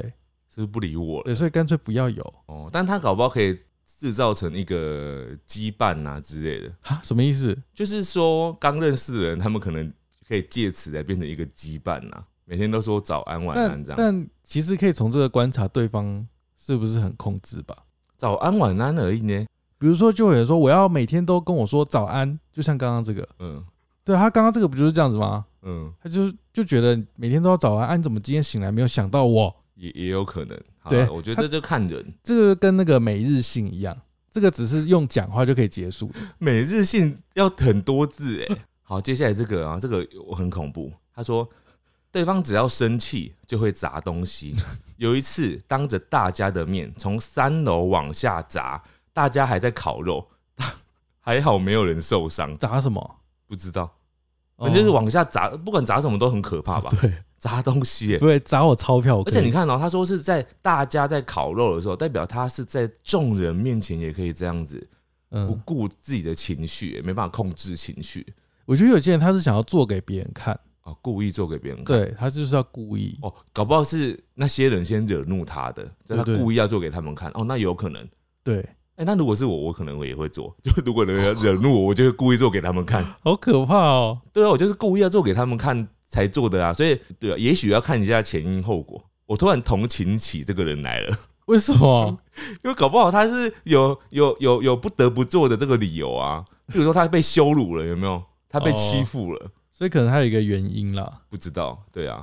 [0.48, 1.24] 是不是不理我了？
[1.24, 3.58] 对，所以干脆不要有哦，但他搞不好可以
[3.98, 6.72] 制造成一个羁绊啊之类的。
[6.82, 7.00] 哈？
[7.02, 7.56] 什么意思？
[7.74, 9.92] 就是说，刚认识的人，他们可能
[10.26, 16.26] 可以借此来变成一个羁绊呐、每天都说早安晚安这样，但其实可以从这个观察对方
[16.56, 17.76] 是不是很控制吧。
[18.16, 19.46] 早安晚安而已呢。
[19.78, 23.64] 比如说，就有人说我要每天都跟我说早安，就像刚刚这个，嗯
[24.04, 25.44] 对他刚刚这个不就是这样子吗？
[25.62, 29.54] 嗯，他就就觉得每天都要早安，啊，你怎么今天醒来没有想到我？
[29.74, 30.56] 也也有可能。
[30.82, 32.14] 好对我觉得这就看人。
[32.22, 33.96] 这个跟那个每日信一样，
[34.30, 36.10] 这个只是用讲话就可以结束。
[36.38, 38.56] 每日信要很多字哎。
[38.82, 40.92] 好，接下来这个啊，这个我很恐怖。
[41.14, 41.48] 他说，
[42.10, 44.54] 对方只要生气就会砸东西。
[44.98, 50.28] 有一次，当着大家的面从三楼往下砸，大家还在烤肉，
[51.20, 52.58] 还好没有人受伤。
[52.58, 53.18] 砸什么？
[53.46, 53.96] 不知道，
[54.56, 56.90] 反正就是哦往下砸，不管砸什么都很可怕吧？
[57.00, 57.12] 对
[57.42, 58.18] 砸东西耶。
[58.20, 59.20] 对，砸我钞票。
[59.26, 64.78] 而且你，看哦，他说是在大家在烤肉的时候，代表他是在众人面前也可以这样子，
[65.28, 68.24] 不嗯，顾自己的情绪，没办法控制情绪
[68.64, 71.96] 我觉得有些人他是想要做给别人看，啊，故意做给别人看。
[71.96, 73.18] 对他就是要故意。
[73.22, 77.28] 哦，搞不好是那些人先惹怒他的，所以他故意要做给他们看。
[77.34, 78.08] 哦，那有可能。
[78.44, 80.54] 对，哎、那如果是我，我可能我也会做。
[80.62, 83.04] 就如果人家惹怒我，我就会故意做给他们看。
[83.24, 84.20] 好可怕哦。
[84.32, 86.72] 对啊，我就是故意要做给他们看才做的啊。
[86.72, 89.02] 所以，对啊，也许要看一下前因后果。
[89.24, 92.18] 我突然同情起这个人来了，为什么？
[92.62, 96.44] 因为搞不好他是有有有有不得不做的这个理由啊。
[96.66, 98.22] 比如说他被羞辱了，有没有？
[98.50, 101.22] 他被欺负了，所以可能还有一个原因啦。
[101.30, 101.82] 不知道。
[101.90, 102.20] 对啊，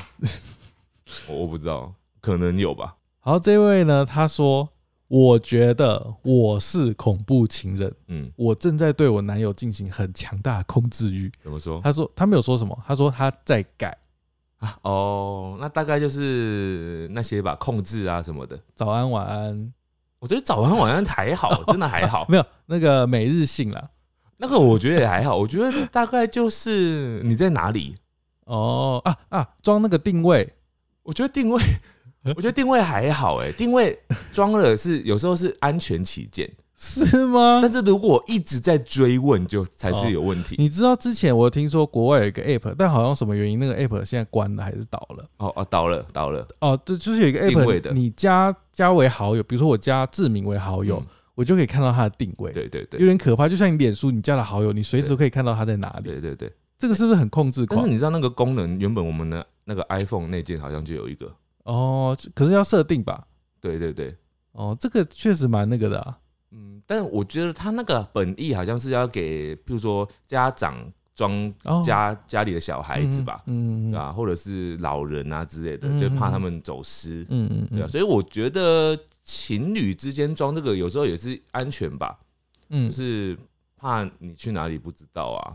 [1.28, 2.98] 我我不知道，可能有吧。
[3.20, 4.70] 好，这位呢，他说
[5.10, 11.82] ：“我觉得我是恐怖情人，嗯，我正在对我男友进行很强大的控制欲。”怎么说？
[11.84, 13.98] 他说他没有说什么，他说他在改。
[14.60, 18.60] 啊，哦，那大概就是那些吧，控制啊什么的。
[18.76, 19.74] 早安晚安，
[20.20, 22.26] 我觉得早安晚安还好， 真的还好。
[22.30, 23.90] 没有那个每日信啦。
[24.38, 27.96] 那个我觉得也还好，我觉得大概就是你在哪里。
[28.46, 30.54] 哦啊啊，装那个定位，
[31.04, 31.62] 我觉得定位，
[32.36, 33.98] 我觉得定位还好，哎，定位
[34.32, 37.60] 装了是有时候是安全起见，是吗？
[37.62, 40.56] 但是如果一直在追问，就才是有问题。
[40.58, 45.26] 你知道之前我听说国外有一个 app，但好像什么原因那个 app 现在关了还是倒了？
[45.38, 53.48] 哦哦，倒了倒了，哦，对，就是有一个定位的 app，你加加为好友，比如说我加志明为好友，嗯我就可以看到他的定位，对对对有点可怕。
[53.48, 56.04] 就像你脸书，你加了好友，你随时都可以看到他在哪里。
[56.04, 56.52] 对对对。
[56.78, 57.94] 这个是不是很控制狂但是？
[57.94, 61.34] 你知道那个功能，原本我们的那个 iPhone 内建好像就有一个。
[61.70, 63.28] 哦，可是要设定吧？
[63.62, 64.16] 对对对，
[64.54, 66.18] 哦，这个确实蛮那个的啊。
[66.52, 71.84] 嗯，但我觉得他那个本意好像是要给，譬如说家长装哦。
[71.86, 77.68] 家、家里的小孩子吧，嗯嗯对吧、或者是老人啊之类的，嗯就怕他们走失，嗯嗯。
[77.70, 82.18] 对啊，所以我觉得情侣之间装这个有时候也是安全吧，
[82.70, 82.90] 嗯。
[82.90, 83.38] 就是
[83.78, 85.54] 怕你去哪里不知道啊。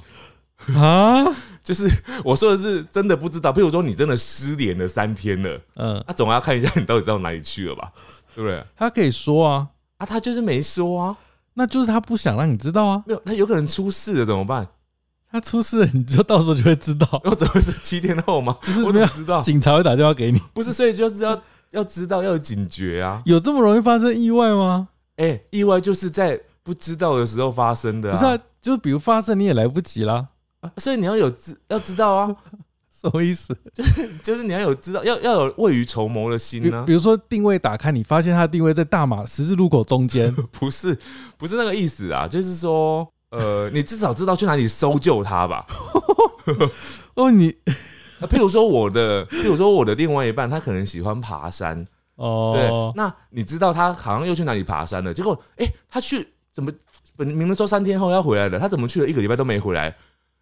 [0.76, 1.24] 啊，
[1.62, 1.88] 就是
[2.24, 7.92] 我说的是真的不知道，譬如说你真的失联了三天了，嗯，那、总要看一下你到底到哪里去了吧，
[8.34, 8.64] 对不对？
[8.76, 11.16] 他可以说啊，啊，他就是没说啊，
[11.54, 13.02] 那就是他不想让你知道啊。
[13.06, 14.66] 没有，他有可能出事了怎么办？
[15.30, 18.56] 他出事了，你就到时候就会知道，我怎么是七天后吗？
[18.62, 19.42] 就是我怎么知道？
[19.42, 20.40] 警察会打电话给你。
[20.52, 23.20] 不是，所以就是要要知道，要有警觉啊！
[23.26, 24.88] 有这么容易发生意外吗？
[25.16, 30.26] 哎、意外就是在不知道的时候发生的、啊，不是啊，就是比如发生你也来不及啦，
[30.64, 32.36] 啊所以你要有知要知道啊，
[32.90, 33.54] 什么意思？
[33.74, 40.98] 就是就是你要有知道，要要有未雨绸缪的比心呢、比如说定位打开，你发现它定位在大马十字路口中间， 不是
[41.36, 45.66] 不是那个意思啊，就是说，呃，你至少知道去哪里搜救他吧。
[47.14, 47.54] 哦，你
[48.20, 55.12] 啊譬如说我的，譬如说我的另外一半，他可能喜欢爬山，对，哦，那你知道他好像又去哪里爬山了？
[55.12, 56.72] 结果，哎、他去怎么
[57.16, 59.94] 本明明说三天后要回来的，他怎么去了一个礼拜都没回来？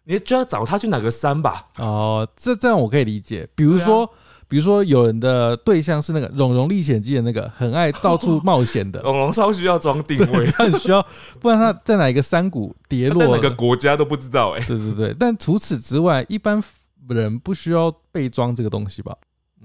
[0.05, 1.65] 你就要找他去哪个山吧？
[1.77, 3.47] 哦，这这样我可以理解。
[3.55, 4.09] 比如说，
[4.47, 11.05] 比如说有人的对象是那个《荣荣历险记》的那个很爱到处冒险的， 龙龙超需要装定位， 他很需要，
[11.39, 15.15] 不然他在哪一个山谷跌落哪个国家都不知道哎、对对对。
[15.17, 16.61] 但除此之外，一般
[17.07, 19.15] 人不需要被装这个东西吧？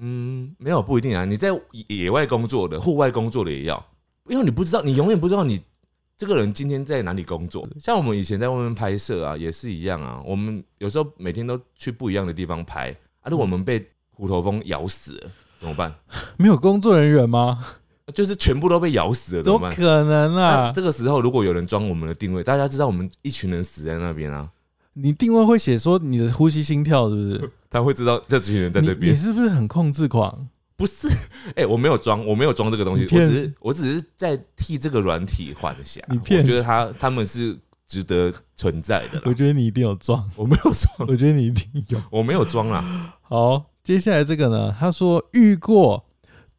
[0.00, 1.24] 嗯，没有不一定啊。
[1.24, 1.48] 你在
[1.88, 3.84] 野外工作的、户外工作的也要，
[4.28, 5.60] 因为你不知道，你永远不知道你
[6.18, 7.66] 这个人今天在哪里工作。
[7.78, 10.20] 像我们以前在外面拍摄啊，也是一样啊。
[10.26, 12.90] 我们有时候每天都去不一样的地方拍
[13.20, 15.94] 啊，如果我们被虎头蜂咬死了怎么办？
[16.36, 17.64] 没有工作人员吗？
[18.12, 19.72] 就是全部都被咬死了怎怎么办？
[19.76, 20.72] 可能那啊？
[20.74, 24.50] 这个时候如果有人装我们的定位，大家知道我们一群人死在那边啊，
[24.94, 27.50] 你定位会写说你的呼吸心跳是不是？
[27.70, 29.16] 他会知道这群人在这边你。
[29.16, 30.48] 是不是很控制狂？
[30.78, 31.08] 不是，
[31.56, 36.02] 哎、我没有装，我没有装这个东西，我只是我只是在替这个软体幻想。
[36.08, 39.22] 你骗我觉得他他们是值得存在的啦。
[39.26, 42.00] 我觉得你一定有装，我没有装，我觉得你一定有。
[42.10, 43.18] 我没有装啦。
[43.22, 44.74] 好，接下来这个呢？
[44.78, 46.06] 他说遇过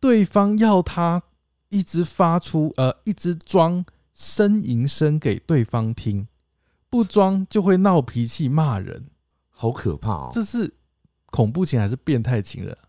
[0.02, 1.24] 对方要他
[1.70, 6.28] 一直发出呃，一直装呻吟声给对方听，
[6.90, 9.06] 不装就会闹脾气骂人。
[9.50, 10.30] 好可怕哦！
[10.32, 10.74] 这是
[11.28, 12.78] 恐怖情还是变态情人？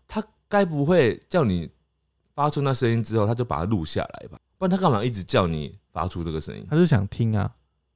[0.51, 1.69] 该不会叫你
[2.35, 4.37] 发出那声音之后，他就把它录下来吧？
[4.57, 6.67] 不然他干嘛一直叫你发出这个声音？
[6.69, 7.49] 他就想听啊，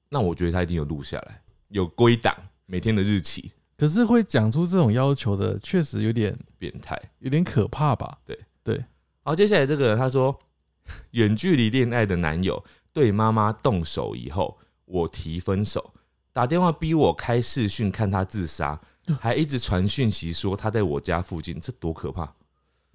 [0.10, 2.34] 那我觉得他一定有录下来，有归档，
[2.66, 7.00] 每天的日期，可是会讲出这种要求的，确实有点变态。
[7.20, 8.20] 有点可怕吧？
[8.26, 8.84] 对对
[9.22, 10.40] 好，接下来这个他说，
[11.12, 15.94] 远距离恋爱的男友对妈妈动手以后，我提分手，
[16.32, 18.80] 打电话逼我开视讯看他自杀，
[19.20, 22.34] 还一直传讯息说他在我家附近，这多可怕，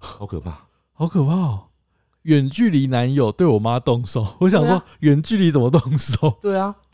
[0.01, 0.67] 好可怕！
[0.93, 1.63] 好可怕哦！
[2.23, 6.37] 远距离男友对我妈动手， 我想说啊远距离怎么动手？
[6.41, 6.75] 对啊，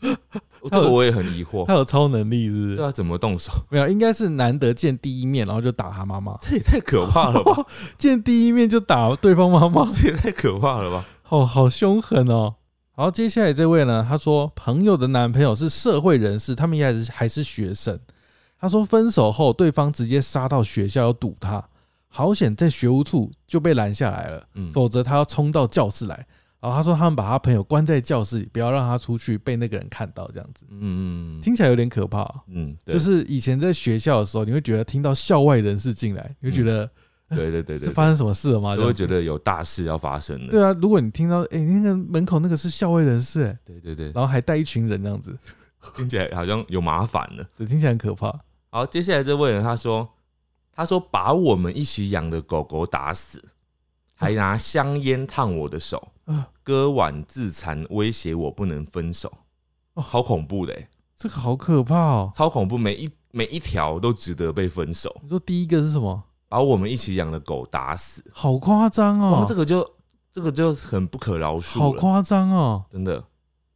[0.70, 2.76] 这个我也很疑惑他，有超能力是不是？
[2.76, 3.52] 对啊，怎么动手？
[3.70, 6.36] 没有，应该是难得见第一面，然后就打他妈妈。
[6.40, 7.66] 这也太可怕了吧！
[7.98, 11.04] 见第一面就打对方妈妈，这也太可怕了吧！
[11.22, 12.54] 好好凶狠哦。
[12.92, 17.98] 好，接下来这位呢，他说朋友的男朋友是社会人士，他们也还是还是学生。
[18.58, 21.62] 他说分手后，对方直接杀到学校要堵他，
[22.08, 26.26] 好险在学务处就被拦下来了，嗯，否则他要冲到教室来。
[26.60, 36.84] 然后他说他们把他朋友关在教室里，不要让他出去被那个人看到，这样子嗯嗯听起来有点可怕哦、嗯，就是以前在学校的时候，你会觉得听到校外人士进来，你会觉得
[37.30, 38.74] 对对对对是发生什么事了吗？
[38.74, 40.50] 都会觉得有大事要发生了。
[40.50, 45.36] 对啊，如果你听到哎、那个门口那个是校外人士、哎，对对对，然后还带一群人这样子，
[45.94, 47.46] 听起来好像有麻烦了。
[47.56, 48.34] 对，听起来很可怕。
[48.70, 50.08] 好，接下来这位人他说，
[50.78, 53.42] 他说把我们一起养的狗狗打死，
[54.16, 59.28] 还拿香烟烫我的手，啊，割腕自残，威胁我不能分手。
[59.94, 62.30] 哦，好恐怖的欸，这个好可怕哦！
[62.32, 65.12] 超恐怖，每一每一条都值得被分手。
[65.20, 66.22] 你说第一个是什么？
[66.48, 69.84] 把我们一起养的狗打死，好夸张，哦，这个就
[70.32, 73.24] 这个就很不可饶恕，好夸张哦，真的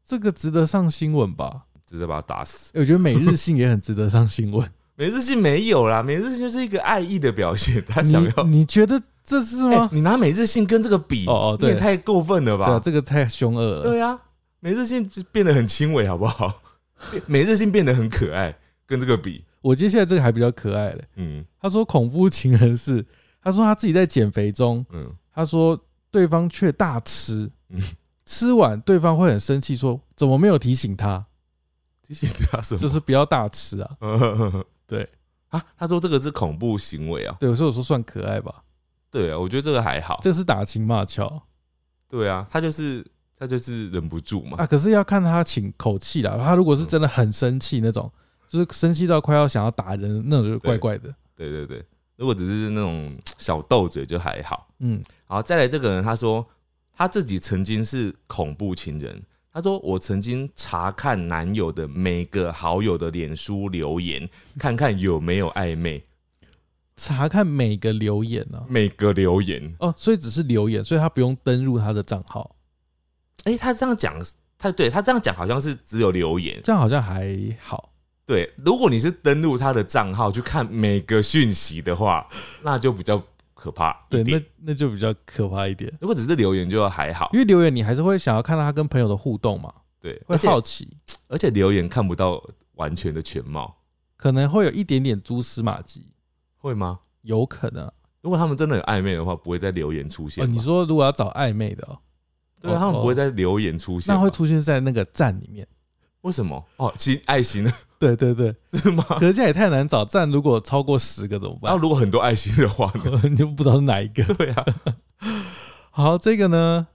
[0.05, 1.63] 这个值得上新闻吧？
[1.85, 2.71] 值得把它打死。
[2.77, 4.73] 我觉得每日信也很值得上新闻。
[4.95, 8.43] 每日信没有啦，每日信就是一个爱意的表现，他想要。
[8.45, 9.89] 你觉得这是哎吗？
[9.93, 12.81] 你拿每日信跟这个比，哦哦对太过分了对啊，吧？
[12.83, 13.83] 这个太凶恶了。
[13.83, 14.21] 对啊，
[14.61, 16.61] 每日信变得很轻微，好不好？
[17.11, 18.55] 变 每日信变得很可爱，
[18.87, 21.05] 跟这个比，我接下来这个还比较可爱嘞。
[21.17, 23.05] 嗯他说恐怖情人是，
[23.43, 25.79] 他说他自己在减肥中，嗯，他说
[26.11, 27.81] 对方却大吃，嗯
[28.27, 31.25] 吃完对方会很生气，说怎么没有提醒他，
[32.07, 32.79] 提醒他什么？
[32.79, 33.91] 就是不要大吃啊。
[34.93, 35.09] 对
[35.49, 37.35] 啊，他说这个是恐怖行为啊。
[37.41, 38.63] 对，所以我说算可爱吧，
[39.11, 40.19] 对啊，我觉得这个还好。
[40.21, 41.43] 这个是打情骂俏
[42.09, 43.03] 对啊，他就是
[43.39, 44.59] 他就是忍不住嘛。
[44.59, 44.67] 啊。
[44.67, 48.13] 可是要看他请口气啦，他如果是真的很生气那种，
[48.47, 51.15] 就是生气到快要想要打人那种，就怪怪的。
[51.35, 51.83] 对对对，
[52.17, 54.69] 如果只是那种 小斗嘴就还好。
[54.81, 56.47] 嗯，好，再来这个人，他说
[56.93, 59.23] 他自己曾经是恐怖情人。
[59.53, 64.29] 他说：“我曾经查看男友的每个好友的脸书留言，
[64.59, 66.03] 看看有没有暧昧。
[66.97, 72.55] 查看每个留言呢、每个留言，哦，所以只是留言，所以他不用登入他的账号，
[73.45, 74.15] 哎、他这样讲，
[74.59, 76.61] 他对他这样讲好像是只有留言。
[76.63, 77.91] 这样好像还好。
[78.25, 82.29] 对，如果你是登录他的账号去看每个讯息的话，
[82.63, 83.21] 那就比较
[83.63, 84.25] 可怕对。
[84.25, 87.31] 那那就比较可怕一点，如果只是留言就还好。
[87.33, 90.97] 因，为留言你还是会想要看到他跟朋友的互动嘛，对，会而且好奇，
[91.29, 92.43] 而且留言看不到
[92.75, 93.77] 完全的全貌，
[94.17, 96.11] 可能会有一点点蛛丝马迹，
[96.57, 96.99] 会吗？
[97.21, 97.87] 有可能。
[97.87, 97.93] 啊。
[98.21, 100.53] 如果他们真的有暧昧的话，不会在留言出现哦，吧。
[100.53, 101.97] 你说如果要找暧昧的、哦，
[102.61, 105.65] 对啊，他们不会在留言出现吧，那会出现在那个站里面，
[106.23, 106.65] 为什么？
[106.77, 107.71] 哦，其爱心 呢？
[107.99, 109.05] 对对对，是吗？
[109.11, 111.71] 可是这样也太难找，赞如果超过十个怎么办？
[111.71, 113.21] 然后如果很多爱心的话呢？
[113.31, 114.25] 你就不知道是哪一个。
[114.35, 114.65] 对啊，
[115.91, 116.89] 好，这个呢，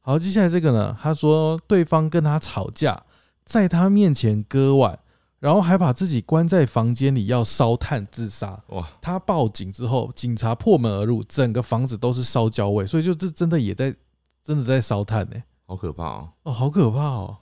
[0.00, 3.04] 好，接下来这个呢，他说对方跟他吵架，
[3.44, 4.98] 在他面前割腕，
[5.40, 8.62] 然后还把自己关在房间里要烧炭自杀。
[8.68, 13.94] 哇，他报警之后，警察破门而入，整个房子都是烧焦味，所以就这真的也在
[14.42, 16.28] 真的在烧炭呢、好可怕哦！
[16.44, 17.38] 哦，好可怕哦！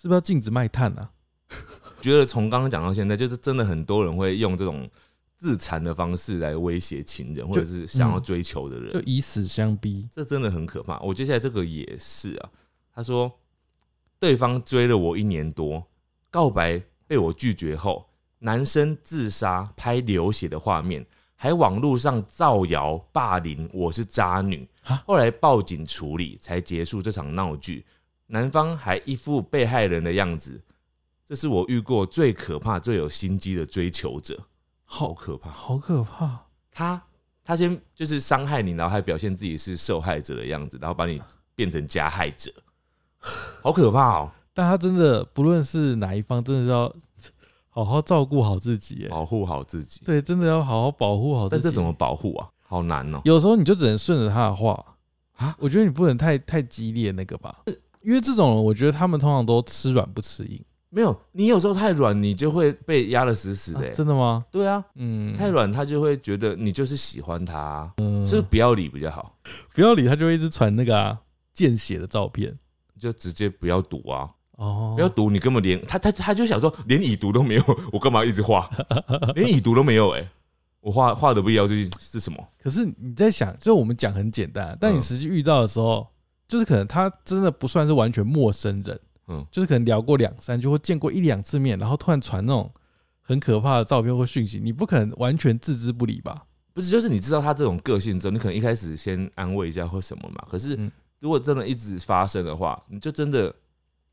[0.00, 1.10] 是不是要禁止卖炭啊？
[2.00, 4.88] 觉得从刚刚讲到现在，就是真的很多人会用这种
[5.36, 10.08] 自残的方式来威胁情人，或者是想要追求的人，就以死相逼。
[10.12, 11.00] 这真的很可怕。
[11.00, 12.50] 我接下来这个也是啊，
[12.94, 13.32] 他说
[14.20, 15.84] 对方追了我一年多，
[16.30, 27.84] 告白被我拒绝后，男生自杀拍流血的画面，还网络上造谣霸凌我是渣女啊，后来报警处理才结束这场闹剧。
[28.28, 30.60] 男方还一副被害人的样子，
[31.26, 34.38] 这是我遇过最可怕、最有心机的追求者，
[34.84, 35.50] 好好可怕。
[35.50, 36.46] 好可怕！
[36.70, 37.02] 他
[37.44, 41.20] 他先就是伤害你，然后还表现自己是受害者的样子，然后把你
[41.54, 42.52] 变成加害者，
[43.62, 44.30] 好可怕哦！
[44.54, 46.94] 但他真的不论是哪一方，真的是要
[47.68, 49.04] 好好照顾好自己。
[49.04, 50.02] 哎，保护好自己。
[50.04, 51.62] 对，真的要好好保护好自己。
[51.62, 52.48] 但这怎么保护啊？
[52.70, 54.72] 好难哦、有时候你就只能顺着他的话
[55.36, 57.62] 啊我觉得你不能太太激烈那个吧，
[58.08, 60.58] 因为这种人，我觉得他们通常都吃软不吃硬。
[60.88, 64.42] 没有，你有时候太软，你就会被压得死死的、真的吗？
[64.50, 69.36] 对啊，嗯，太软，他就会觉得你就是喜欢他啊、嗯是不要理比较好，
[69.74, 71.18] 不要理他，就会一直传那个啊
[71.52, 72.58] 见血的照片。
[72.98, 78.68] 就直接不要赌啊，哦，不要赌，你根本连他他他就想说连已读都没有，我干嘛一直画？
[79.36, 80.26] 连已读都没有哎、
[80.80, 82.42] 我画画的不要就是是什么？
[82.58, 86.08] 可是你在想，就我们讲很简单，但你嗯实际遇到的时候，
[86.48, 92.72] 就是可能他真的不算是完全陌生人，嗯就是可能聊过两三句或见过一两次面，然后突然传那种
[93.20, 96.44] 很可怕的照片或讯息，你不可能完全置之不理吧？
[96.72, 100.46] 不是，就是你知道他这种个性之后，你可能一开始先安慰一下或什么嘛。
[100.48, 100.90] 可是嗯
[101.20, 103.54] 如果真的一直发生的话，你就真的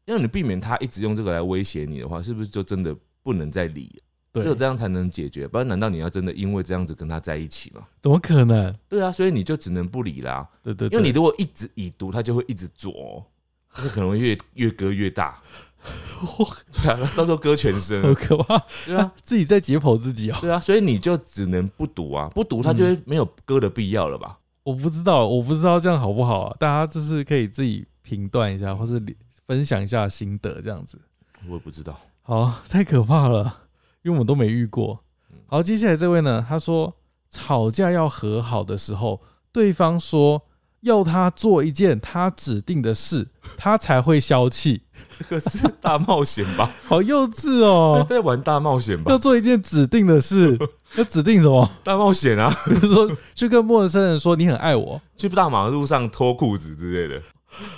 [0.05, 3.87] 要你避免他一直用这个来威胁你的话，是不是就真的不能再理？
[3.87, 4.01] 对
[4.41, 7.81] 只有，这样才能解决，不然难道你要真的因为这样子跟他在一起吗？
[8.01, 8.73] 怎么可能？
[8.87, 13.23] 对啊，所以你就只能不理啦，对对对，因为你如果一直已读，他就会一直做、哦，
[13.73, 15.41] 而且可能会越越割越大。
[16.71, 18.13] 对啊，到时候割全身好。
[18.15, 20.37] 可怕，对啊， 自己在解剖自己哦。
[20.41, 24.39] 对啊，所以你就只能不读啊，不读他就会没有割的必要了吧？
[24.63, 26.57] 我不知道，我不知道这样好不好啊？
[26.59, 28.99] 大家就是可以自己评断一下，或是
[29.45, 30.99] 分享一下心得，这样子。
[31.47, 31.99] 我也不知道。
[32.23, 33.64] 好，太可怕了，
[34.05, 34.99] 因为我们都没遇过。
[35.47, 36.93] 好，接下来这位呢，他说
[37.31, 39.19] 吵架要和好的时候，
[39.51, 40.43] 对方说
[40.81, 43.27] 要他做一件他指定的事，
[43.57, 44.83] 他才会消气。
[45.17, 46.71] 这个是大冒险吧？
[46.85, 48.05] 好幼稚这哦！
[48.07, 49.17] 在玩大冒险吧要？
[49.17, 50.55] 做一件指定的事，
[50.97, 51.67] 要指定什么？
[51.83, 52.55] 大冒险啊！
[52.67, 57.19] 就是说去跟陌生人说你很爱我，去大马路上脱裤子之类的，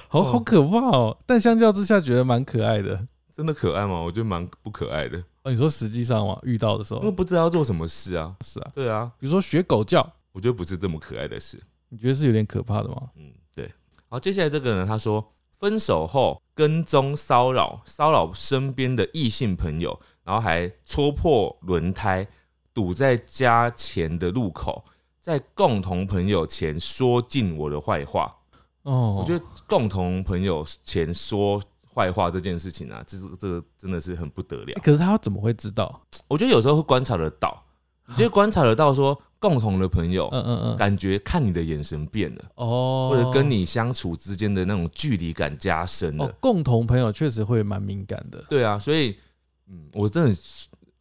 [0.09, 1.17] 好好可怕哦！
[1.25, 3.07] 但相较之下，觉得蛮可爱的。
[3.33, 4.01] 真的可爱吗？
[4.01, 8.35] 我觉得蛮不可爱的，哦，你说实际上嘛，遇到的时候因为不知道要做什么事啊。
[8.41, 10.01] 是啊，对啊，比如说学狗叫，
[10.33, 11.57] 我觉得不是这么可爱的事。
[11.87, 13.09] 你觉得是有点可怕的吗？
[13.15, 13.71] 嗯，对。
[14.09, 15.25] 好，接下来这个呢，他说
[15.57, 22.27] 分手后跟踪骚扰，骚扰身边的异性朋友，然后还戳破轮胎，
[22.73, 24.83] 堵在家前的路口，
[25.21, 28.35] 在共同朋友前说尽我的坏话。
[28.83, 31.61] 哦，我觉得共同朋友前说
[31.97, 34.81] 坏话这件事情啊，这是这个真的是很不得了欸。
[34.83, 35.99] 可是他怎么会知道？
[36.27, 37.63] 我觉得有时候会观察得到，
[38.05, 48.45] 你就会观察得到说共同的朋友嗯嗯嗯，感觉看你的眼神变了，哦，或者跟你相处之间的那种距离感加深了。，哦共同朋友确实会蛮敏感的。
[48.47, 49.17] 对啊，所以
[49.67, 50.35] 嗯，我真的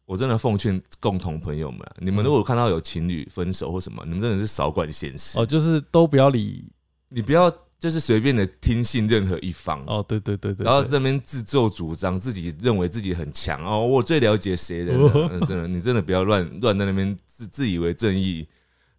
[0.05, 6.65] 我真的奉劝共同朋友们啊，你们嗯如果看到有情侣分手或什么，你们真的是少管闲事哦，，就是都不要理。
[7.09, 7.49] 你不要
[7.79, 9.83] 就是随便的听信任何一方。
[9.85, 14.93] 哦，对对对对，对然后这边自作主张，自己认为自己很强哦，我最了解谁的
[15.47, 18.47] 真的，你真的不要乱 乱在那边自自以为正义，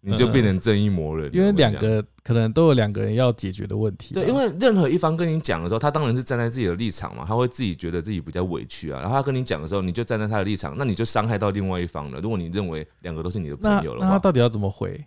[0.01, 1.31] 你就变成正义魔人了。
[1.33, 4.13] 因为两个可能都有两个人要解决的问题。
[4.13, 9.01] 对，因为任何一方跟你讲的时候，他当然是站在自己的立场嘛，他会自己觉得自己比较委屈啊。
[9.01, 12.21] 然后他跟你讲的时候，你就站在他的立场，那你就伤害到另外一方了。
[12.21, 15.05] 如果你认为两个都是你的朋友的话，那他到底要怎么回？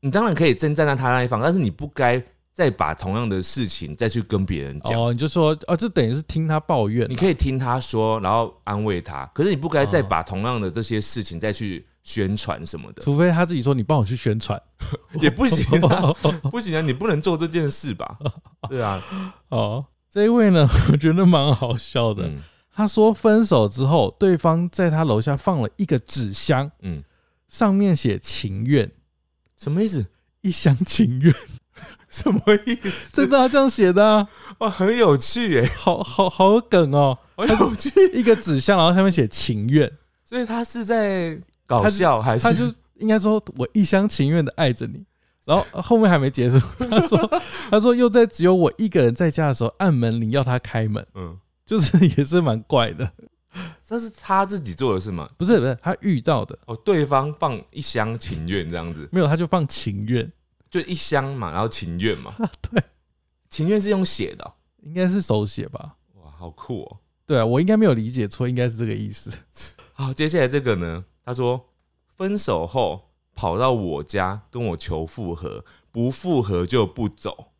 [0.00, 2.22] 你当然可以真站在他那一方，但是你不该
[2.60, 5.00] 再把同样的事情再去跟别人讲。
[5.00, 7.08] 哦，你就说哦，这等于是听他抱怨啊。
[7.08, 14.60] 你可以听他说，然后安慰他，可是你不该再哦把同样的这些事情再去宣传什么的，除非他自己说你帮我去宣传。
[15.22, 16.12] 也不行啊，
[16.52, 18.18] 不行啊，你不能做这件事吧？
[18.68, 19.02] 对啊，
[19.48, 22.26] 哦，这一位呢，我觉得蛮好笑的。
[22.26, 22.40] 嗯，
[22.74, 27.02] 他说分手之后，对方在他楼下放了一个纸箱，嗯，
[27.48, 28.90] 上面写情愿，
[29.56, 30.04] 什么意思？
[30.42, 31.34] 一厢情愿，
[32.08, 33.12] 什么意思？
[33.12, 34.28] 真的、啊、这样写的、啊，
[34.58, 37.18] 哇，很有趣耶，好好好有梗哦。
[37.36, 37.90] 好有趣。
[38.12, 39.90] 一个纸箱，然后上面写情愿，
[40.24, 42.44] 所以他是在搞笑还是？
[42.44, 42.64] 他就
[42.98, 45.04] 应该说我一厢情愿的爱着你。
[45.46, 46.60] 然后后面还没结束，
[46.90, 53.10] 他说他说又在只有我一个人在家的时候按门铃要他开门，嗯，就是也是蛮怪的。
[53.84, 55.28] 这是他自己做的事吗？
[55.36, 60.30] 不是不是，他遇到的哦，对方放一厢情愿这样子，没有，他就放情愿，
[60.70, 62.32] 就一箱嘛，然后情愿嘛，
[62.70, 62.82] 对，
[63.50, 64.52] 情愿是用写的哦、
[64.82, 65.96] 应该是手写吧？
[66.14, 66.98] 哇，好酷哦。
[67.26, 69.30] 对啊，我应该没有理解错，应该是这个意思。
[69.92, 71.68] 好，接下来这个呢，他说
[72.16, 77.52] 分手后跑到我家跟我求复合，不复合就不走，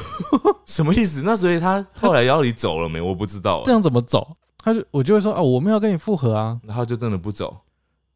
[0.66, 1.22] 什么意思？
[1.22, 3.00] 那所以他后来要你走了没？
[3.00, 3.72] 我不知道这。
[3.72, 4.36] 样怎么走？
[4.58, 7.56] 他就我就会说啊，我们要跟你复合啊，然后就真的不走，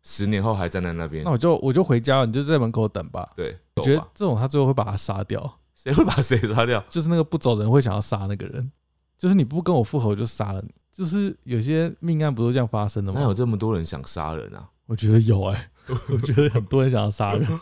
[0.02, 1.30] 十年后还站在那边那。
[1.30, 3.30] 我就我就回家了，你就在门口等吧。
[3.36, 6.84] 对，我觉得这种他最后会把他杀掉，谁会把谁杀掉？
[6.88, 8.70] 就是那个不走的人会想要杀那个人，
[9.18, 10.74] 就是你不跟我复合，我就杀了你。
[10.92, 13.20] 就是有些命案不都这样发生的吗？
[13.20, 14.68] 哪有这么多人想杀人啊？
[14.86, 15.70] 我觉得有哎、
[16.10, 17.60] 我觉得很多人想要杀人。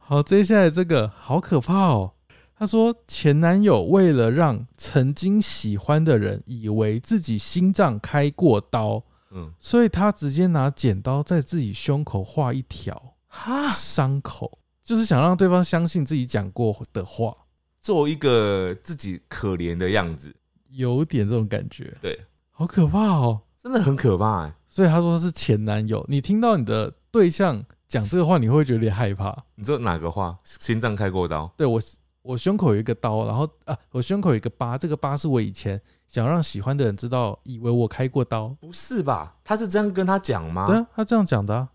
[0.00, 2.12] 好，接下来这个好可怕哦。
[2.56, 9.02] 他说前男友为了让曾经喜欢的人以为自己心脏开过刀，
[9.32, 17.34] 嗯，所以他直接拿剪刀在自己胸口画一条哈，伤口，就是想让对方相信自己讲过的话，
[17.80, 20.36] 做一个自己可怜的样子，
[20.68, 23.40] 有点这种感觉，对，好可怕哦。
[23.56, 29.34] 真的很可怕哎、所以他说是前男友，你听到你的对象讲这个话，你会觉得有点害怕？
[29.54, 30.36] 你知道哪个话？
[30.44, 31.50] 心脏开过刀？
[31.56, 31.80] 对我，
[32.20, 38.48] 我胸口有一个刀，然后啊，我胸口有一个疤，这个疤是我以前想让喜欢的人知道，以为我开过刀。
[38.60, 39.36] 不是吧？
[39.42, 40.66] 他是这样跟他讲吗？
[40.66, 41.70] 对啊，他这样讲的、啊，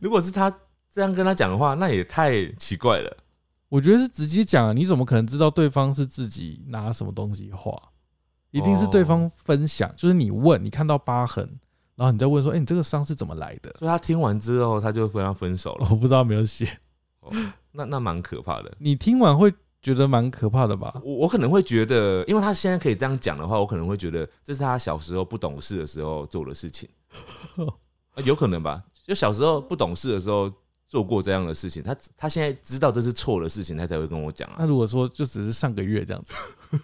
[0.00, 0.50] 如果是他
[0.94, 3.16] 这样跟他讲的话，那也太奇怪了。
[3.68, 7.76] 我觉得是直接讲啊，你怎么可能知道对方是自己拿什么东西画？
[8.52, 11.58] 一定是对方分享，就是你问，你看到疤痕，
[11.96, 13.74] 然后你再问说，哎、你这个伤是怎么来的？
[13.76, 15.88] 所以他听完之后，他就跟他分手了。
[15.90, 16.78] 我不知道没有写，
[17.72, 18.72] 那那蛮可怕的。
[18.78, 21.00] 你听完会觉得蛮可怕的吧？
[21.04, 26.88] 我我可能会觉得，因为他现在可以这样讲的话，我可能会觉得这是他小时候不懂事的时候做的事情，
[28.14, 28.84] 啊有可能吧？
[29.04, 30.50] 就小时候不懂事的时候
[30.94, 34.66] 做过这样的事情，他他现在知道这是错的事情，他才会跟我讲啊那啊。
[34.68, 36.32] 如果说就只是上个月这样子，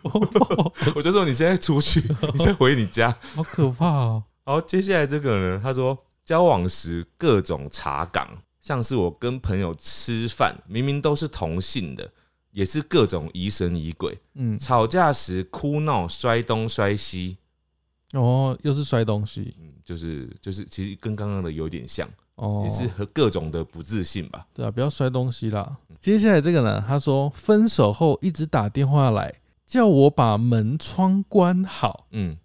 [0.96, 2.02] 我就说你现在出去，
[2.32, 3.16] 你再回你家。
[3.36, 4.24] 好可怕哦！
[4.42, 8.28] 好，接下来这个呢，他说交往时各种查岗，
[8.60, 12.10] 像是我跟朋友吃饭，明明都是同性的，
[12.50, 14.18] 也是各种疑神疑鬼。
[14.34, 17.36] 嗯，吵架时哭闹、摔东摔西，
[18.14, 24.46] 哦，又是摔东西，嗯，就是就是，其实跟刚刚的有点像，哦，也是和各种的不自信吧。
[24.54, 25.76] 对啊，不要摔东西啦。
[26.00, 29.32] 接下来这个呢，他说分手后一直打电话来
[29.66, 32.36] 叫我把门窗关好，嗯，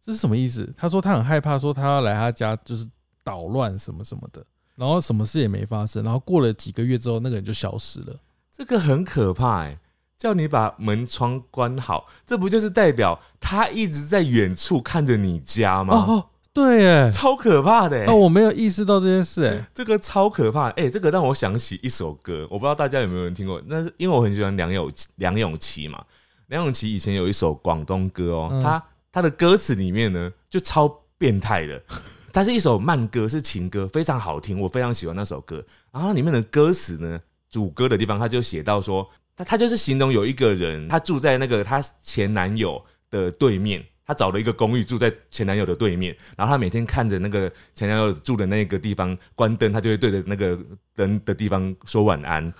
[0.00, 0.72] 这是什么意思？
[0.76, 2.88] 他说他很害怕，说他要来他家就是
[3.24, 4.46] 捣乱什么什么的，
[4.76, 8.14] 然后什么事也没发生，然后过了几个月之后，那个人就消失了。
[8.52, 9.76] 这个很可怕哎、
[10.16, 15.94] 叫你把门窗关好，这不就是代表他一直在远处看着你家吗？
[15.94, 16.26] 哦哦，
[16.56, 18.06] 对耶，超可怕的、欸！
[18.06, 26.02] 哦，我没有意识到这件事，哎，这个超可怕，哎、这个让我想起一首歌，我不知道大家有没有人听过，那是因为我很喜欢梁咏梁咏琪嘛，
[26.46, 28.82] 梁咏琪以前有一首广东歌哦、嗯他
[29.12, 30.88] 他的歌词里面呢就超
[31.18, 31.82] 变态的，
[32.32, 35.62] 它是一首慢歌，是情歌，非常好听，我非常喜欢那首歌。
[35.92, 43.84] 然后它里面的歌词呢，主歌的地方他就写到说，他他就是形容有一个人，他住在那个他前男友的对面。
[44.06, 50.56] 他找了一个公寓住在前男友的对面，然后她每天看着那个前男友住的那个地方关灯，她就会对着那个
[50.94, 52.52] 灯的地方说晚安，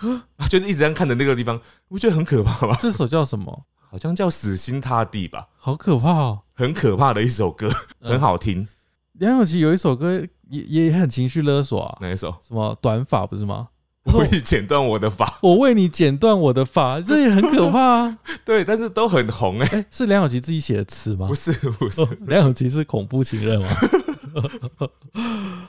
[0.51, 2.77] 就是一直这样看着那个地方，不觉得很可怕吗？
[2.81, 3.65] 这首叫什么？
[3.89, 6.43] 好像叫死心塌地吧，好可怕哦！
[6.55, 7.71] 很可怕的一首歌，
[8.01, 8.67] 嗯很好听。
[9.13, 12.35] 梁咏琪有一首歌也也很情绪勒索啊，哪一首？
[12.43, 13.69] 什么短发不是吗？
[14.15, 18.19] 我已剪断我的发，我为你剪断我的发，这也很可怕啊！
[18.45, 21.35] 对，但是都很红哎、哎、是梁咏琪自己写的词吗不？
[21.35, 23.69] 是不是哦，梁咏琪是恐怖情人吗？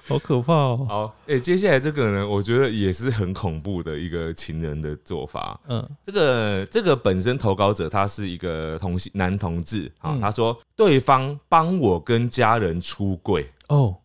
[0.08, 0.86] 好可怕哦！
[0.88, 5.60] 好，哎、接下来这个呢，我觉得也是很恐怖的一个情人的做法。
[5.68, 13.96] 嗯，这个这个本身投稿者他是一个同性男同志啊，嗯他说对方帮我跟家人出柜，哦，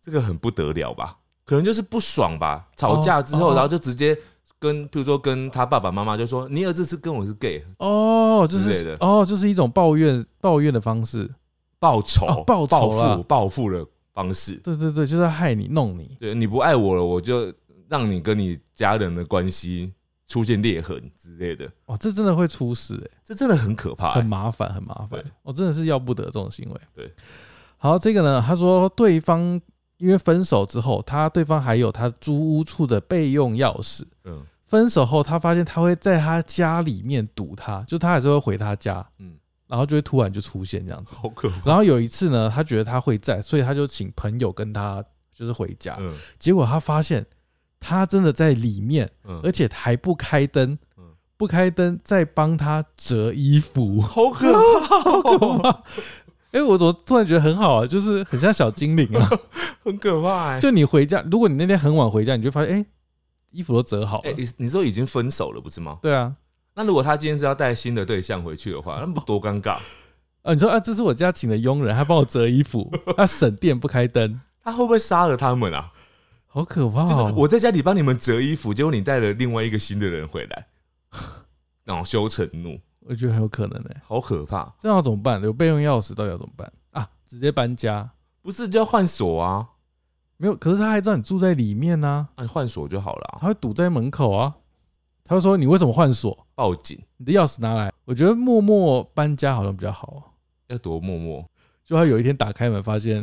[0.00, 1.16] 这个很不得了吧？
[1.44, 4.16] 可能就是不爽吧，吵架之后，哦哦然后就直接
[4.58, 11.30] 跟，比如说跟他爸爸妈妈就说，你儿子是跟我是 gay，哦，就是哦，就是一种抱怨抱怨的方式。
[11.78, 14.54] 报仇、哦报仇报复、报复的方式。
[14.64, 16.16] 对对对，就是害你弄你。
[16.18, 17.52] 对，你不爱我了，我就
[17.90, 19.92] 让你跟你家人的关系
[20.26, 24.14] 出现裂痕之类的，哦，这真的会出事哎、这真的很可怕、欸。
[24.14, 25.24] 很麻烦，很麻烦对。
[25.42, 26.80] 我、真的是要不得这种行为。
[26.94, 27.12] 对，
[27.76, 29.60] 好，这个呢，他说对方
[29.98, 34.02] 因为分手之后，他对方还有他租屋处的备用钥匙。
[34.24, 39.36] 嗯分手后，他发现他会在他家里面堵他，就他还是会回他家，嗯，
[39.68, 41.14] 然后就会突然就出现这样子。
[41.14, 41.60] 好可怕。
[41.64, 45.96] 然后有一次呢，他觉得他会在，所以他就请朋友跟他就是回家。
[46.00, 47.24] 嗯结果他发现
[47.78, 51.04] 他真的在里面，嗯而且还不开灯嗯，
[51.36, 54.00] 不开灯在帮他折衣服。
[54.00, 55.82] 好可怕， 好可怕！
[56.54, 57.86] 哎、我怎么突然觉得很好啊？
[57.86, 59.28] 就是很像小精灵啊！
[59.82, 62.86] 很可怕哎、就你回家，如果你那天很晚回家，你就发现，哎、
[63.50, 64.30] 衣服都折好了。
[64.30, 65.98] 哎、你你说已经分手了不是吗？
[66.00, 66.32] 对啊，
[66.74, 69.78] 那如果他今天是要带新的对象回去的话，那不多尴尬？
[70.42, 75.90] 啊，你说啊，这是我家请的佣人，还帮我折衣服， 他省电不开灯，他会不会杀了他们啊？
[76.46, 77.34] 好可怕、就是哦！
[77.36, 80.66] 我在家里帮你们折衣服，结果你带了另外一个新的人回来，
[81.86, 84.74] 恼 羞成怒，我觉得很有可能哎、好可怕！
[84.78, 85.42] 这样要怎么办？
[85.42, 87.08] 有备用钥匙，到底要怎么办啊？
[87.26, 88.10] 直接搬家？
[88.40, 89.68] 不是就要换锁啊？
[90.36, 94.54] 没有，可是他还知道你住在里面呢、那你换锁就好了啊、他会堵在门口啊。
[95.24, 96.46] 他会说你为什么换锁？
[96.54, 97.92] 报警你的钥匙拿来。
[98.04, 100.34] 我觉得默默搬家好像比较好。
[100.68, 101.48] 要躲默默。
[101.84, 103.22] 就他有一天打开门，发现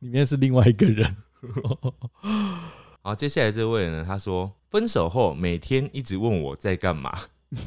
[0.00, 1.16] 里面是另外一个人。
[3.02, 7.16] 好，接下来这位呢，他说分手后每天一直问我在干嘛，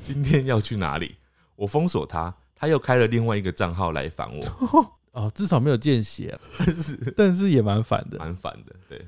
[0.01, 1.15] 今天要去哪里，
[1.59, 8.73] 我封锁他，他又开了另外一个账号来烦我， 哦，至少没有见血， 但是但是也蛮烦的，蛮烦的。
[8.87, 9.05] 对，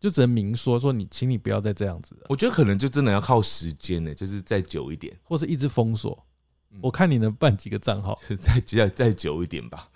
[0.00, 6.26] 就只能明说说你，请你不要再这样子了，我觉得可能就真的要靠时间呢，就是再久一点，或是一直封锁
[6.72, 6.80] 嗯。
[6.82, 8.18] 我看你能办几个账号。
[8.22, 9.88] 就是再再再久一点吧。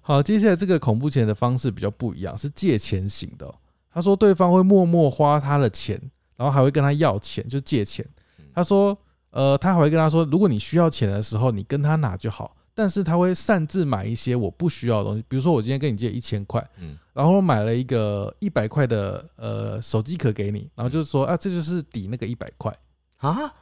[0.00, 3.54] 好，接下来这个恐怖钱的方式比较不一样，是借钱型的哦、
[3.92, 6.00] 他说对方会默默花他的钱，
[6.36, 8.06] 然后还会跟他要钱，就借钱
[8.38, 8.44] 嗯。
[8.54, 8.96] 他说，
[9.30, 12.56] 呃，他还会跟他说，如果你需要钱的时候，你跟他拿就好。
[12.72, 22.74] 但是他会擅自买一些我不需要的东西，比如说我今天跟你借一千块，嗯然后我买了一个一百块的呃手机壳给你，然后就是说啊，这就是抵那个一百块。
[23.18, 23.52] 啊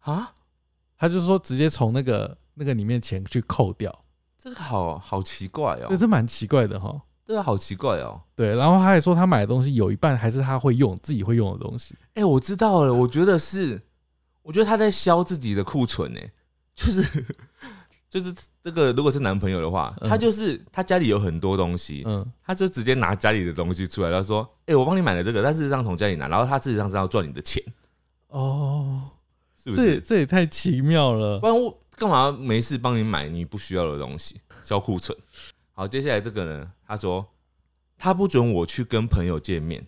[0.00, 0.32] 啊，
[0.96, 3.92] 他就说直接从那个那个里面钱去扣掉，
[4.38, 7.00] 这个好好奇怪哦对，，这蛮奇怪的哈。
[7.26, 8.20] 这个好奇怪哦。
[8.36, 11.96] 对，然后他还说他买的东西有一半还是他会用自己会用的东西。
[12.14, 13.80] 哎、我知道了，我觉得是，
[14.42, 16.20] 我觉得他在消自己的库存呢，
[16.74, 17.24] 就是
[18.10, 27.62] 就是这个，如果是男朋友的话，嗯他就是他家里有很多东西，嗯，他就直接拿家里的东西出来，他说：“哎、我帮你买了这个，但事实上从家里拿，然后他事实上是要赚你的钱，
[28.28, 29.08] 哦，
[29.56, 30.00] 是不这也是？
[30.00, 31.46] 这也太奇妙了不。
[31.46, 35.16] 然我干嘛没事帮你买你不需要的东西，消库存？”
[35.72, 37.26] 好，接下来这个呢，他说
[37.96, 39.86] 他不准我去跟朋友见面，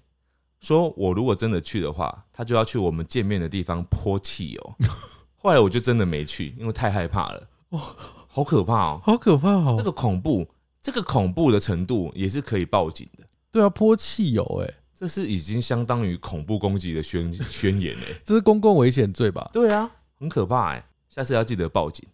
[0.65, 4.75] 说我如果真的去的话，他就要去我们见面的地方泼汽油。
[5.37, 7.49] 后来我就真的没去，因为太害怕了。
[7.71, 7.81] 哇
[8.27, 9.01] 好可怕哦！
[9.05, 9.77] 好可怕哦！
[9.79, 10.49] 这个恐怖，
[10.83, 13.25] 这个恐怖的程度也是可以报警的。
[13.53, 18.17] 对啊，泼汽油，哎，这是已经相当于恐怖攻击的宣 宣言嘞。
[18.25, 19.49] 这是公共危险罪吧？
[19.53, 19.89] 对啊，
[20.19, 22.05] 很可怕哎、下次要记得报警，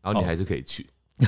[0.00, 0.86] 然后你好还是可以去。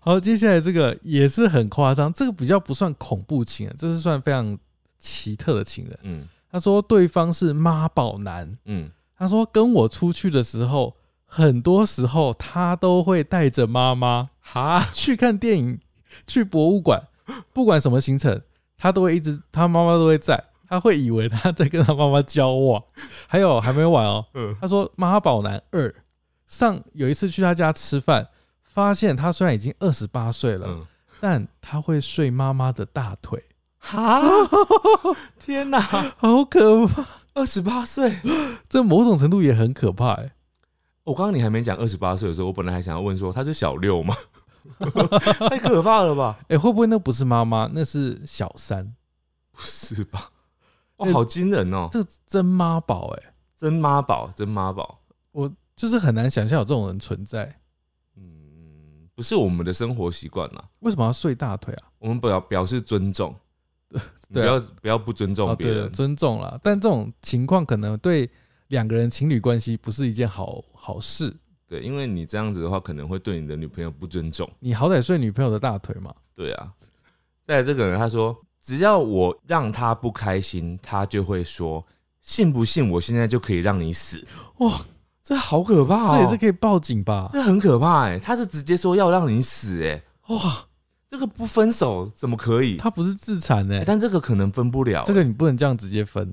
[0.00, 4.58] 好，接下来这个也是很夸张，这个比较不算恐怖情人，这是算非常
[5.00, 5.98] 奇特的情人。
[6.02, 6.28] 嗯。
[6.52, 15.80] 他说对方是妈宝男，嗯，他说跟我出去的时候，很多时候他都会带着妈妈哈，去看电影、
[16.26, 17.00] 去博物馆，
[17.54, 18.42] 不管什么行程，
[18.76, 22.82] 他都会一直，他妈妈都会在，他会以为他在跟他妈妈交往。
[23.28, 24.56] 还有还没完哦， 嗯。
[24.60, 25.94] 他说妈宝男二
[26.48, 28.26] 上有一次去他家吃饭，
[28.64, 30.84] 发现他虽然已经二十八岁了，嗯，
[31.20, 33.40] 但他会睡妈妈的大腿，
[33.80, 34.20] 哈，
[35.40, 37.04] 天哪，好可怕！
[37.34, 38.14] 二十八岁！
[38.68, 40.32] 这某种程度也很可怕哎、
[41.04, 44.14] 我刚刚你还没讲二十八岁的时候，我本来还想要问说他是小六吗？
[45.48, 46.38] 太可怕了吧？
[46.48, 48.94] 哎、 会不会那不是妈妈，那是小三？
[49.50, 50.30] 不是吧？
[50.98, 51.88] 哇，好惊人哦！
[51.90, 55.00] 这真妈宝哎、真妈宝，真妈宝。
[55.32, 57.60] 我就是很难想象有这种人存在。
[58.16, 61.88] 嗯，不是我们的生活习惯啦，为什么要睡大腿啊？
[61.98, 63.49] 我们表表示尊重，你
[64.32, 65.90] 不要不要不尊重别人。
[65.92, 66.58] 尊重了。
[66.62, 68.30] 但这种情况可能对
[68.68, 71.34] 两个人情侣关系不是一件好好事。
[71.66, 74.50] 对，因为你这样子的话，可能会对你的女朋友不尊重。
[74.58, 76.12] 你好歹睡女朋友的大腿嘛。
[76.34, 76.72] 对啊，
[77.46, 81.84] 再来这个人他说，只要我让他不开心，他就会说，
[82.20, 84.24] 信不信我现在就可以让你死？
[84.58, 84.80] 哇，
[85.22, 86.16] 这好可怕哦！
[86.16, 87.28] 这也是可以报警吧？
[87.32, 90.66] 这很可怕哎、他是直接说要让你死哎、哇，
[91.10, 92.76] 这个不分手怎么可以？
[92.76, 96.32] 他不是自残呢、欸但这个可能分不了、这个你不能这样直接分。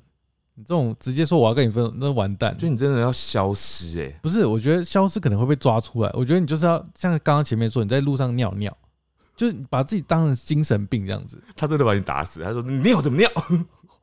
[0.53, 2.55] 你这种直接说我要跟你分，那完蛋。
[2.57, 6.11] 就你真的要消失哎、不是，我觉得消失可能会被抓出来。
[6.13, 8.75] 我觉得你就是要像刚刚前面说，你在路上尿尿，
[9.35, 12.41] 就是把自己当成精神病这样子，他真的把你打死。
[12.43, 13.29] 他说你尿怎么尿？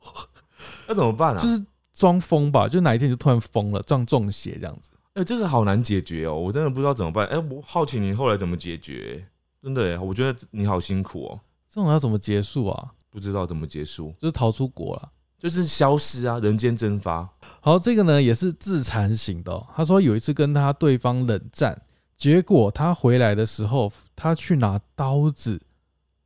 [0.87, 1.41] 那怎么办啊？
[1.41, 1.61] 就是
[1.93, 2.67] 装疯吧。
[2.67, 4.91] 就哪一天就突然疯了，撞中邪这样子。
[5.15, 7.25] 哎、这个好难解决哦，我真的不知道怎么办。
[7.27, 9.25] 哎、我好奇你后来怎么解决、
[9.65, 12.93] 真的哎，我觉得你好辛苦哦，这种要怎么结束啊？
[13.09, 15.11] 不知道怎么结束，就是逃出国了。
[15.39, 17.27] 就是消失啊，人间蒸发。
[17.61, 21.81] 好，这个呢也是自残型的哦、他说有一次跟他对方冷战，
[22.15, 25.59] 结果他回来的时候，他去拿刀子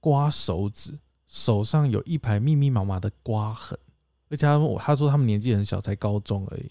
[0.01, 3.79] 刮手指，手上有一排密密麻麻的刮痕，
[4.29, 6.69] 而且他说他说他们年纪很小，才高中而已。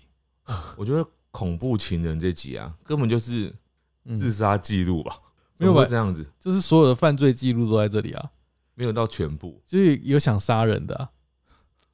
[0.77, 3.55] 我觉得恐怖情人这集啊，根本就是
[4.05, 5.19] 嗯，自杀记录吧？
[5.59, 6.27] 没有吧这样子？
[6.39, 8.31] 就是所有的犯罪记录都在这里啊，
[8.75, 9.61] 没有到全部。
[9.67, 11.11] 就是有想杀人的、啊。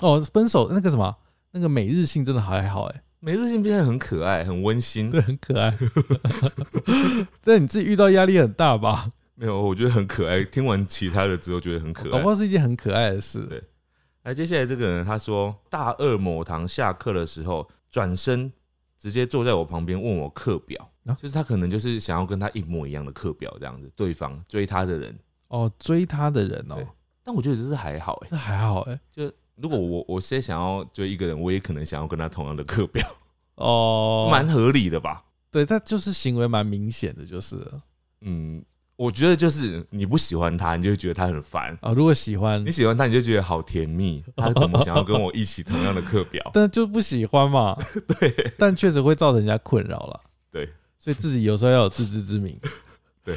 [0.01, 1.17] 哦，分手那个什么，
[1.53, 5.11] 那个每日信真的还好哎、每日信变得很可爱，很温馨。
[5.11, 5.77] 对，很可爱。
[7.43, 9.13] 但你自己遇到压力很大吧？
[9.37, 10.45] 没有，我觉得很可爱。
[10.45, 12.29] 听完其他的之后，觉得很可爱搞不。
[12.29, 13.41] 好是一件很可爱的事。
[13.47, 13.63] 对
[14.25, 18.53] 来，接下来这个人他说，大二某堂下课的时候，转身
[19.05, 21.13] 直接坐在我旁边问我课表，啊。
[21.13, 25.15] 就是他可能就是想要跟他一模一样的课表这样子，对方追他的人。
[25.49, 26.87] 哦，追他的人哦、对。
[27.23, 33.07] 但我觉得这是还好哎、这还好哎、就如果我我现在想要追一个人，我也可能想要跟他同样的课表，
[33.57, 35.23] 哦，蛮合理的吧？
[35.51, 37.83] 对，他就是行为蛮明显的，就是了。
[38.23, 38.65] 嗯，
[38.97, 41.93] 我觉得就是你不喜欢他，你就会觉得他很烦；啊。
[41.93, 44.23] 如果喜欢你，喜欢他，你就觉得好甜蜜。
[44.37, 46.49] 他怎么想要跟我一起同样的课表？
[46.55, 47.77] 但就不喜欢嘛。
[48.21, 50.21] 对，但确实会造成人家困扰了。
[50.51, 52.57] 对，所以自己有时候要有自知之明。
[53.25, 53.37] 对，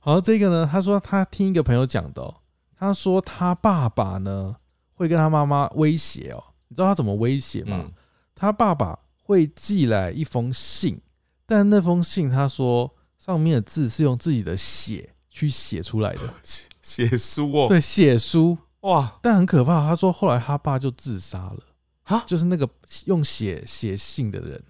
[0.00, 2.34] 好，这个呢，他说他听一个朋友讲的、哦，
[2.76, 4.56] 他说他爸爸呢
[4.94, 7.80] 会跟他妈妈威胁哦，你知道他怎么威胁吗？
[7.84, 7.92] 嗯，
[8.34, 11.00] 他爸爸会寄来一封信，
[11.46, 18.56] 但那封信他说上面的字是用自己的血去写出来的，写 写书哦，对，写书。
[18.80, 21.58] 哇，但很可怕，他说后来他爸就自杀了，
[22.04, 22.22] 哈？
[22.24, 22.68] 就是那个
[23.06, 24.62] 用血写信的人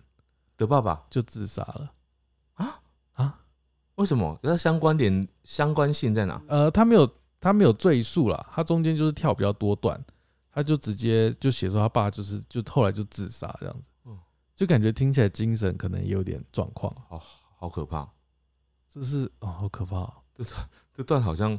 [0.56, 1.04] 的爸爸？
[1.10, 1.92] 就自杀了。
[2.54, 2.80] 啊？
[3.12, 3.40] 啊，
[3.96, 4.38] 为什么？
[4.42, 6.40] 那相关点相关性在哪？
[6.48, 7.06] 呃，他没有
[7.38, 10.02] 他没有赘述啦，他中间就是跳比较多段，
[10.50, 13.88] 他就直接就写说他爸就是就后来就自杀这样子。
[14.06, 14.18] 嗯，
[14.54, 17.22] 就感觉听起来精神可能也有点状况，好
[17.58, 18.08] 好可怕，
[18.96, 19.96] 这是哦好可怕。
[19.98, 20.12] 哦、
[20.94, 21.58] 这段好像，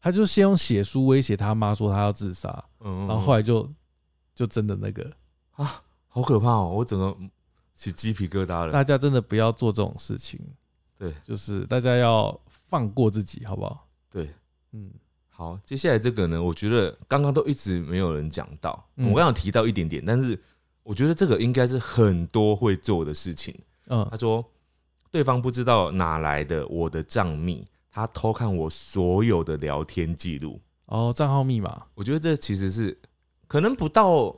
[0.00, 3.68] 他就先用写书威胁他妈说他要自杀，嗯，然后后来就
[4.34, 5.10] 就真的那个，
[5.52, 7.16] 啊，好可怕哦，我整个
[7.74, 8.72] 起鸡皮疙瘩了。
[8.72, 10.38] 大家真的不要做这种事情，
[10.96, 11.12] 对。
[11.24, 13.88] 就是大家要放过自己，好不好？
[14.08, 14.30] 对，
[14.70, 14.92] 嗯，
[15.28, 19.06] 好，接下来这个呢，我觉得刚刚都一直没有人讲到，嗯。
[19.06, 20.40] 我刚刚有提到一点点，但是
[20.82, 23.58] 我觉得这个应该是很多会做的事情。
[23.88, 24.06] 嗯。
[24.10, 24.44] 他说，
[25.10, 30.60] 对方不知道哪来的我的账密，他偷看我所有的聊天记录。
[30.86, 32.96] 哦，账号密码，我觉得这其实是
[33.46, 34.34] 可能不到，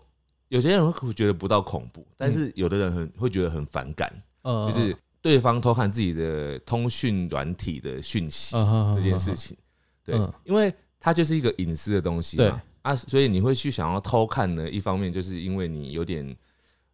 [0.49, 4.13] 有些人会觉得不到恐怖，但是有的人很会觉得很反感，
[4.43, 9.57] 呃，就是对方偷看自己的通讯软体的讯息嗯这件事，情。
[10.05, 16.37] 对嗯，因为它就是一个隐私的东西对嘛，啊，所以你会去想要偷看呢，一方面就是因为你有点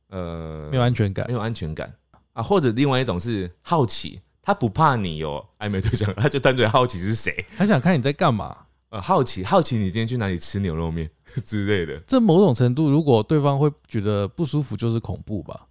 [0.09, 1.93] 呃没有安全感没，有安全感
[2.39, 8.57] 啊，或者另外一种是好奇，他不怕你有暧昧对象，他就单纯好奇是谁，他想看你在干嘛。
[8.91, 11.11] 呃，好奇好奇你今天去哪里吃牛肉面
[11.45, 11.99] 之类的。
[12.07, 15.67] 这某种程度，如果对方会觉得不舒服，就是恐怖吧？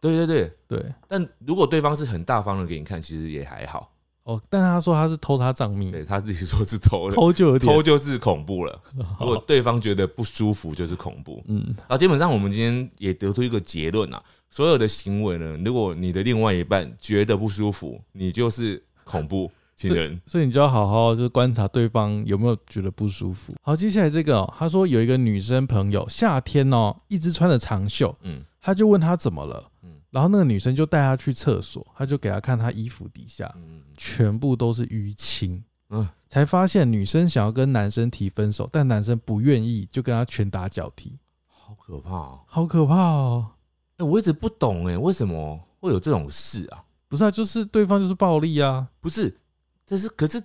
[0.00, 3.90] 对对对，对，但如果对方是很大方的给你看，其实也还好。
[4.22, 8.80] 哦，但他说他是偷他账密，对他自己说是偷的，偷就有点偷就是恐怖了。
[9.20, 11.42] 如果对方觉得不舒服，就是恐怖。
[11.48, 20.20] 嗯，然后基本上我们今天也得出一个结论啊，所有的行为呢，如果你的另外一半觉得不舒服，你就是恐怖情人。
[20.26, 23.54] 所以你就要好好就是观察对方有没有觉得不舒服。
[23.62, 41.18] 好，接下来这个、哦，他说有一个女生朋友夏天哦，一直穿着长袖，嗯他就问她怎么了，嗯然后那个女生就带她去厕所，他就给她看她衣服底下嗯全部都是淤青，嗯，才发现女生想要跟男生提分手，但男生不愿意，就跟他拳打脚踢，
[41.48, 42.40] 好可怕哦！
[42.46, 43.50] 好可怕哦！
[43.96, 46.84] 哎、我一直不懂哎，为什么会有这种事啊？
[47.08, 49.38] 不是啊，就是对方就是暴力啊，不是，
[49.86, 50.42] 这是可是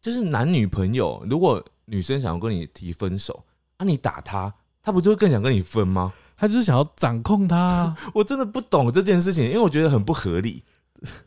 [0.00, 3.44] 就是男女朋友，如果女生想要跟你提分手，
[3.76, 6.12] 啊，你打他，他不就会更想跟你分吗？
[6.36, 10.62] 他就是想要掌控她啊， 我真的不懂这件事情，因为我觉得很不合理，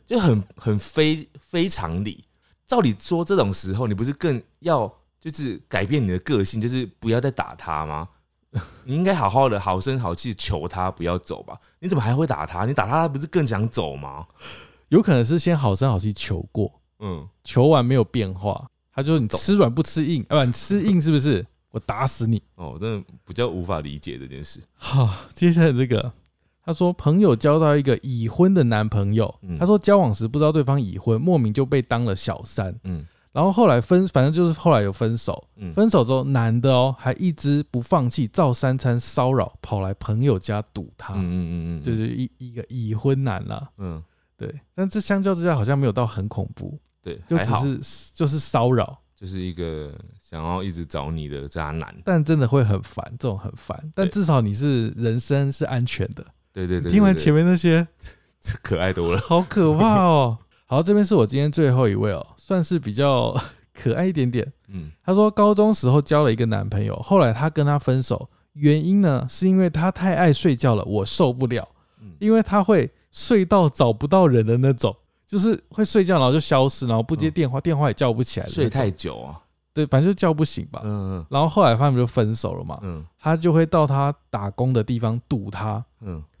[0.06, 2.24] 就很很非非常理。
[2.66, 8.08] 照理说这种时候，你不是更要就是改变你的个性，就是不要再打他吗？
[8.84, 11.58] 你应该好好的好声好气求他不要走吧？
[11.80, 12.64] 你怎么还会打他？
[12.66, 14.26] 你打他，他不是更想走吗？
[14.88, 21.44] 有可能是先好声好气求过，嗯，求完没有变化，他就说你吃软不吃硬，啊不，你吃硬是不是？
[21.70, 22.42] 我打死你！
[22.56, 24.60] 哦，真的比较无法理解这件事。
[24.74, 26.12] 好，接下来这个，
[26.62, 44.02] 他说朋友交到一个已婚的男朋友，嗯他说交往时不知道对方已婚，莫名就被当了小三，嗯然后后来分，反正就是后来有分手，嗯，分手之后男的哦还一直不放弃，照三餐骚扰，跑来朋友家堵他，嗯嗯嗯嗯，就是一一个已婚男啦，嗯。
[44.34, 51.94] 对，但这相较之下好像没有到很恐怖，对，就，只是就是骚扰，就是一个想要一直找你的渣男。
[52.04, 56.26] 但真的会很烦，这种很烦，但至少你是人生是安全的。
[56.52, 57.86] 对对对，听完前面面那些，
[58.64, 59.20] 可爱多了。
[59.20, 60.38] 好可怕哦。
[60.72, 63.38] 好，这边是我今天最后一位哦，算是比较
[63.78, 64.50] 可爱一点点。
[64.68, 64.90] 嗯。
[65.04, 71.68] 她说高中时候交了一个男朋友，后来她跟他分手，原因呢是因为他太爱睡觉了，我受不了，
[72.00, 72.12] 嗯。
[72.20, 74.96] 因为他会睡到找不到人的那种，
[75.26, 79.38] 就是会睡觉然后就消失，然后不接电话，电话也叫不起来睡太久啊。
[79.74, 80.80] 对，反正就叫不醒吧。
[80.84, 81.26] 嗯嗯。
[81.28, 83.04] 然后后来他们就分手了嘛，嗯。
[83.18, 86.22] 他就会到他打工的地方堵他，嗯。
[86.30, 86.31] 对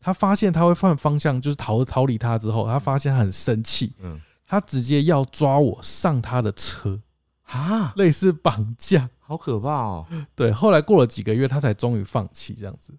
[0.00, 6.98] 他发现他会换方向，就是逃逃离他之后，他发现他很生气，嗯他直接要抓我上他的车，
[7.44, 9.10] 啊，类似绑架。
[9.20, 10.06] 好可怕哦！
[10.34, 12.92] 对，后来过了几个月，他才终于放弃这样子。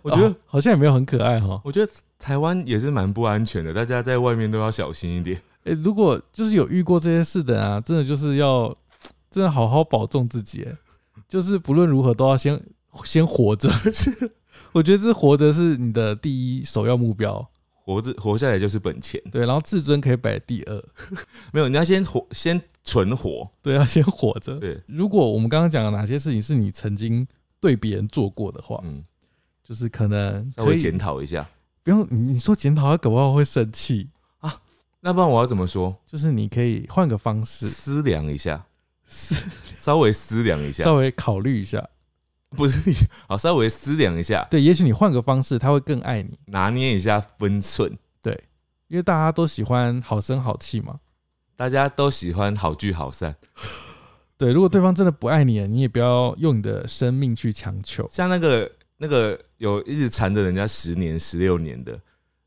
[0.00, 1.60] 我觉得哦好像也没有很可爱哈。
[1.62, 5.38] 我觉得台湾也是蛮不安全的，大家在外面都要小心一点。
[5.64, 8.74] 诶，如果就是有遇过这些事的啊，真的就是要
[9.30, 10.74] 真的好好保重自己，诶
[11.28, 12.58] 就是不论如何都要先
[13.04, 13.68] 先活着。
[14.72, 17.46] 我觉得这活着是你的第一首要目标，
[17.84, 20.84] 活着活下来就是本钱，对，然后自尊可以摆第二，
[21.52, 23.50] 没有你要先活，先存活。
[23.60, 24.58] 对，要先活着。
[24.58, 27.26] 对，如果我们刚刚讲的哪些事情是你曾经
[27.60, 29.04] 对别人做过的话，嗯，
[29.62, 31.48] 就是可能稍微检讨一下。
[31.84, 34.08] 不用你你说检讨，他搞不好会生气
[34.38, 34.56] 啊。
[35.00, 35.96] 那不然我要怎么说？
[36.06, 38.64] 就是你可以换个方式，思量一下，
[39.04, 39.34] 思
[39.76, 41.88] 稍微思量一下，稍微考虑一下。
[42.56, 42.94] 不是你
[43.26, 46.38] 好，稍微思量一下，对，也许你换个方式，他会更爱你。
[46.46, 47.96] 拿捏一下分寸。
[48.20, 48.44] 对
[48.88, 51.00] 因为大家都喜欢好声好气嘛。
[51.56, 53.36] 大家都喜欢好聚好散，
[54.36, 58.08] 对，如果对方真的不爱你了，你也不要用你的生命去强求。
[58.10, 61.96] 像那个那个有一直缠着人家十年、十六年的，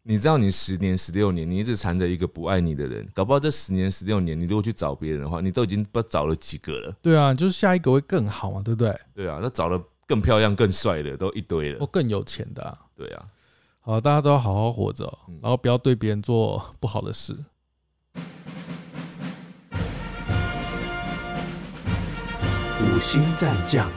[0.03, 6.93] 你知道你十年、十六年，你一直缠着一个不爱你的人，搞不好这十年、十六年，你如果去找别人的话，你都已经不知道找了几个了。
[7.01, 8.99] 对啊，就是下一个会更好嘛，对不对？
[9.13, 11.79] 对啊，那找了更漂亮、更帅的都一堆了。
[11.79, 12.79] 或更有钱的、啊。
[12.95, 13.25] 对啊，
[13.81, 15.05] 好，大家都要好好活着
[15.41, 17.37] 然后不要对别人做不好的事。
[22.77, 23.91] 五星战将，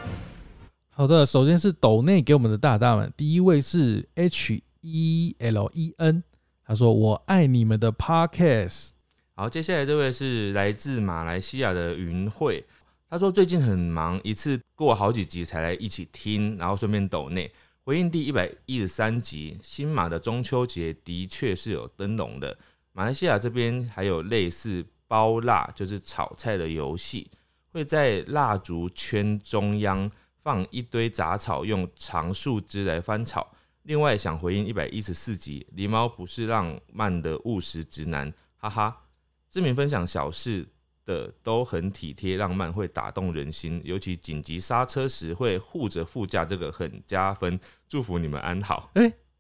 [0.91, 6.25] 好的，首先是斗内给我们的大大们，第一位是 H E L E N，
[6.65, 8.91] 他说：“我爱你们的 Podcast。
[9.37, 12.67] 好，接下来这位是来自马来西亚的云慧，
[13.11, 17.51] 他说最近很忙，一次过好几集才来一起听，然后顺便抖内
[17.83, 22.59] 回应第一百一十三集，新马的中秋节的确是有灯笼的，
[22.93, 27.31] 马来西亚这边还有类似包蜡，就是炒菜的游戏，
[27.73, 30.11] 会在蜡烛圈中央
[30.43, 33.51] 放一堆杂草，用长树枝来翻炒。
[33.85, 39.05] 另外想回应一百一十四集，狸猫不是浪漫的务实直男，哈哈。
[39.49, 40.69] 知名分享小事
[41.09, 47.59] 的都很体贴浪漫，会打动人心，尤其紧急刹车时会护着副驾，这个很加分。
[47.89, 48.91] 祝福你们安好。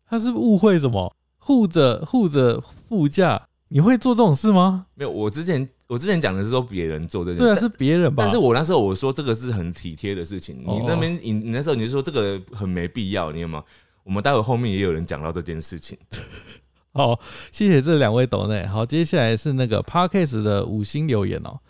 [0.09, 1.14] 他是不是误会什么？
[1.37, 2.59] 护着护着
[2.89, 4.87] 副驾，你会做这种事吗？
[4.95, 8.23] 没有，我之前我之前讲的是说别人做这件对啊，事，是别人吧？
[8.25, 13.62] 但是我那时候我说这个是很体贴的事情，哦你那边你你那时候你就说这个很没必要，你有吗？
[14.05, 15.99] 我们待会后面也有人讲到这件事情。
[16.99, 17.20] 好，
[17.53, 18.66] 谢谢这两位抖内。
[18.66, 21.61] 好，接下来是那个 Parkes 的五星留言哦。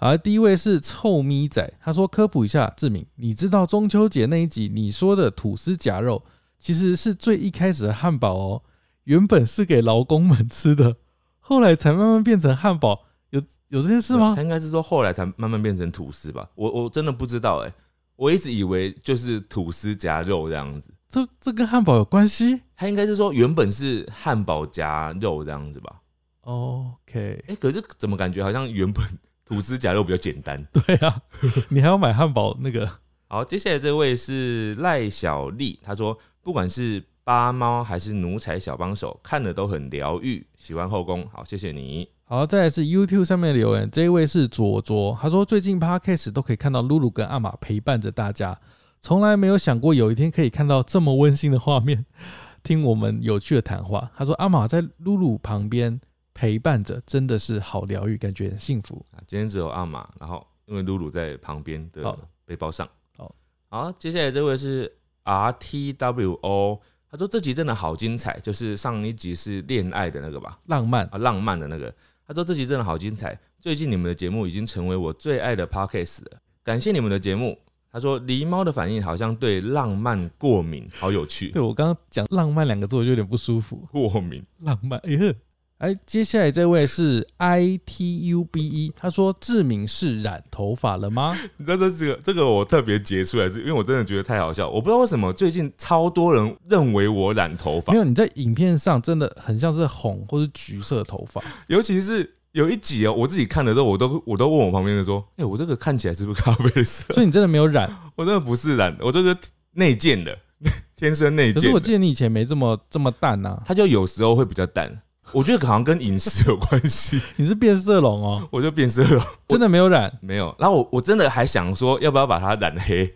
[0.00, 6.20] 而，第一位是臭咪仔，他说科普一下，志明，你知道中秋节那一集你说的吐司夹肉，
[6.58, 8.62] 其实是最一开始的汉堡哦，
[9.04, 10.96] 原本是给劳工们吃的，
[11.38, 14.42] 后来才慢慢变成汉堡，有有这件事吗他？
[14.42, 16.50] 应该是说后来才慢慢变成吐司吧？
[16.56, 17.72] 我我真的不知道哎、
[18.16, 20.92] 我一直以为就是吐司夹肉这样子。
[21.12, 26.00] 这这跟汉堡有关系他应该是说原本是汉堡夹肉这样子吧
[26.40, 29.04] ？？OK，哎、可是怎么感觉好像原本
[29.44, 30.66] 吐司夹肉比较简单？
[30.72, 31.20] 对啊，
[31.68, 32.88] 你还要买汉堡那个
[33.28, 41.28] 好，接下来这位是赖小丽，她说不管是八猫还是奴才小帮手，看了都很疗愈，喜欢后宫。
[41.30, 42.08] 好，谢谢你。
[42.24, 48.58] 好，再来是 YouTube 上面的留言，这一位是左卓，他说最近 Podcast 都可以看到露露跟阿玛陪伴着大家，
[49.02, 52.06] 从来没有想过有一天可以看到这么温馨的画面，
[52.62, 54.08] 听我们有趣的谈话。
[54.16, 56.00] 他说阿玛在露露旁边
[56.32, 59.04] 陪伴着，真的是好疗愈，感觉很幸福。
[59.10, 62.88] 啊，今天只有阿玛，然后因为露露在旁边的背包上。
[63.16, 63.34] 好，
[63.68, 64.90] 好，接下来这位是
[65.24, 66.80] R T W O，
[67.10, 71.92] 他说这集真的好精彩，就是上一集是恋爱的那个吧，浪漫，啊，浪漫的那个。
[72.24, 77.58] 他说这集真的好精彩，最近你们的节目已经成为我最爱的 podcast 了，感谢你们的节目。
[77.92, 83.86] 他说狸猫的反应好像对浪漫过敏，好有趣对，我刚刚讲浪漫两个字，我就有点不舒服。
[83.92, 84.42] 过敏。
[84.60, 85.34] 浪漫，哎呵，
[85.76, 91.36] 哎，接下来这位是 I T U B E，他说志明是染头发了吗？
[91.58, 94.70] 你知道这这个这个我特别截出来，是因为我真的觉得太好笑。
[94.70, 107.04] 我不知道为什么最近超多人认为我染头发没，有，你在影片上真的很像是红或是橘色头发，尤其是有一集哦，我自己看的时候，我都我都问我旁边的说：“哎、我这个看起来是不是咖啡色？
[107.14, 107.90] 所以你真的没有染。
[108.14, 109.34] 我真的不是染，我这是
[109.72, 110.36] 内建的，
[110.94, 111.54] 天生内建。
[111.54, 115.00] 可是我记得你以前没这么这么淡呐、它就有时候会比较淡，
[115.32, 119.24] 我觉得好像跟饮食有关系，你是变色龙哦，我就变色龙。
[119.48, 120.12] 真的没有染。
[120.20, 123.10] 没有，然后我我真的还想说，要不要把它染黑？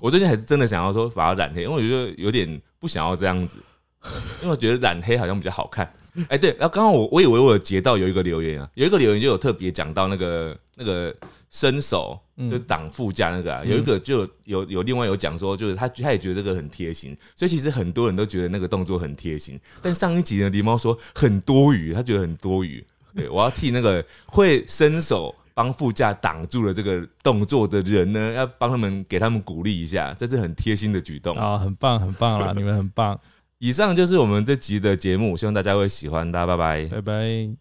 [0.00, 3.58] 我最近还是真的想要说把它染黑，因为我觉得有点不想要这样子，
[4.40, 5.92] 因为我觉得染黑好像比较好看。
[6.28, 11.14] 哎、对，然后刚刚我我以为我有截到有一个留言啊，有一个留言就有特别讲到那个那个
[11.50, 22.84] 伸手，嗯就是挡副驾那个啊，嗯有一个就有有有另外有讲说，就是他他也觉得这个很贴心，所以其实很多人都觉得那个动作很贴心，但上一集呢，狸猫说很多余，他觉得很多余。
[23.14, 31.34] 对，我要替那个会伸手帮副驾挡住了这个动作的人呢，要帮他们给他们鼓励一下，这是很贴心的举动。
[31.36, 33.18] 啊，很棒，很棒啦，你们很棒，
[33.58, 36.84] 以上就是我们这集的节目，希望大家会喜欢，大家拜拜。
[36.86, 37.58] 拜拜。